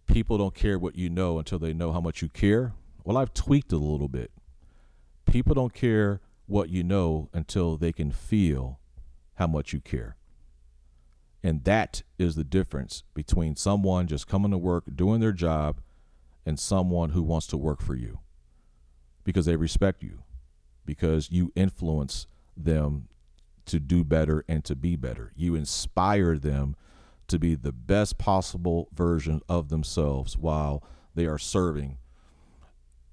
people 0.05 0.37
don't 0.37 0.53
care 0.53 0.77
what 0.77 0.95
you 0.95 1.09
know 1.09 1.39
until 1.39 1.59
they 1.59 1.73
know 1.73 1.91
how 1.91 1.99
much 1.99 2.21
you 2.21 2.29
care. 2.29 2.73
Well, 3.03 3.17
I've 3.17 3.33
tweaked 3.33 3.73
it 3.73 3.77
a 3.77 3.79
little 3.79 4.07
bit. 4.07 4.31
People 5.25 5.55
don't 5.55 5.73
care 5.73 6.21
what 6.45 6.69
you 6.69 6.83
know 6.83 7.29
until 7.33 7.77
they 7.77 7.91
can 7.91 8.11
feel 8.11 8.79
how 9.35 9.47
much 9.47 9.73
you 9.73 9.79
care. 9.79 10.17
And 11.43 11.63
that 11.63 12.03
is 12.19 12.35
the 12.35 12.43
difference 12.43 13.03
between 13.13 13.55
someone 13.55 14.07
just 14.07 14.27
coming 14.27 14.51
to 14.51 14.57
work, 14.57 14.83
doing 14.95 15.19
their 15.19 15.31
job, 15.31 15.81
and 16.45 16.59
someone 16.59 17.11
who 17.11 17.23
wants 17.23 17.47
to 17.47 17.57
work 17.57 17.81
for 17.81 17.95
you 17.95 18.19
because 19.23 19.45
they 19.45 19.55
respect 19.55 20.03
you, 20.03 20.23
because 20.85 21.31
you 21.31 21.51
influence 21.55 22.27
them 22.55 23.07
to 23.65 23.79
do 23.79 24.03
better 24.03 24.43
and 24.47 24.63
to 24.65 24.75
be 24.75 24.95
better. 24.95 25.31
You 25.35 25.55
inspire 25.55 26.37
them 26.37 26.75
to 27.27 27.39
be 27.39 27.55
the 27.55 27.71
best 27.71 28.17
possible 28.17 28.89
version 28.93 29.41
of 29.47 29.69
themselves 29.69 30.37
while 30.37 30.83
they 31.15 31.25
are 31.25 31.37
serving, 31.37 31.97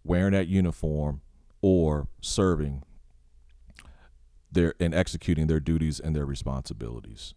wearing 0.04 0.32
that 0.32 0.48
uniform, 0.48 1.20
or 1.60 2.08
serving 2.20 2.82
their 4.50 4.74
and 4.80 4.94
executing 4.94 5.46
their 5.46 5.60
duties 5.60 6.00
and 6.00 6.16
their 6.16 6.26
responsibilities. 6.26 7.34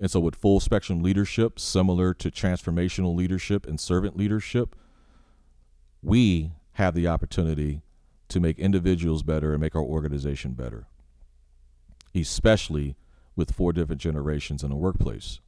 And 0.00 0.10
so, 0.10 0.18
with 0.18 0.34
full 0.34 0.60
spectrum 0.60 1.02
leadership, 1.02 1.60
similar 1.60 2.14
to 2.14 2.30
transformational 2.30 3.14
leadership 3.14 3.66
and 3.66 3.78
servant 3.78 4.16
leadership, 4.16 4.74
we 6.02 6.52
have 6.72 6.94
the 6.94 7.06
opportunity 7.06 7.82
to 8.28 8.40
make 8.40 8.58
individuals 8.58 9.22
better 9.22 9.52
and 9.52 9.60
make 9.60 9.76
our 9.76 9.82
organization 9.82 10.52
better 10.52 10.86
especially 12.14 12.96
with 13.36 13.54
four 13.54 13.72
different 13.72 14.00
generations 14.00 14.62
in 14.62 14.72
a 14.72 14.76
workplace. 14.76 15.40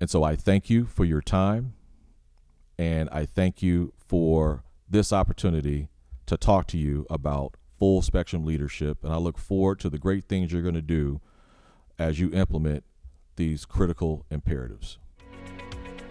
And 0.00 0.08
so 0.08 0.22
I 0.22 0.36
thank 0.36 0.70
you 0.70 0.86
for 0.86 1.04
your 1.04 1.22
time 1.22 1.74
and 2.78 3.08
I 3.10 3.24
thank 3.24 3.62
you 3.62 3.92
for 3.96 4.64
this 4.88 5.12
opportunity 5.12 5.88
to 6.26 6.36
talk 6.36 6.66
to 6.68 6.78
you 6.78 7.06
about 7.08 7.56
full 7.78 8.02
spectrum 8.02 8.44
leadership. 8.44 8.98
And 9.02 9.12
I 9.12 9.16
look 9.16 9.38
forward 9.38 9.80
to 9.80 9.90
the 9.90 9.98
great 9.98 10.24
things 10.24 10.52
you're 10.52 10.62
going 10.62 10.74
to 10.74 10.82
do 10.82 11.20
as 11.98 12.18
you 12.18 12.32
implement 12.32 12.84
these 13.36 13.64
critical 13.64 14.24
imperatives. 14.30 14.98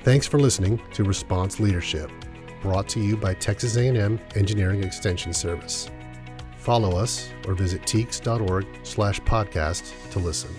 Thanks 0.02 0.28
for 0.28 0.40
listening 0.40 0.82
to 0.94 1.04
Response 1.04 1.60
Leadership, 1.60 2.12
brought 2.62 2.90
to 2.90 3.00
you 3.00 3.16
by 3.16 3.34
Texas 3.34 3.78
A&M 3.78 4.20
Engineering 4.36 4.84
Extension 4.84 5.34
Service. 5.34 5.90
Follow 6.58 6.98
us 6.98 7.30
or 7.48 7.54
visit 7.54 7.82
teex.org 7.84 8.66
slash 8.84 9.20
podcast 9.22 9.94
to 10.12 10.20
listen. 10.20 10.50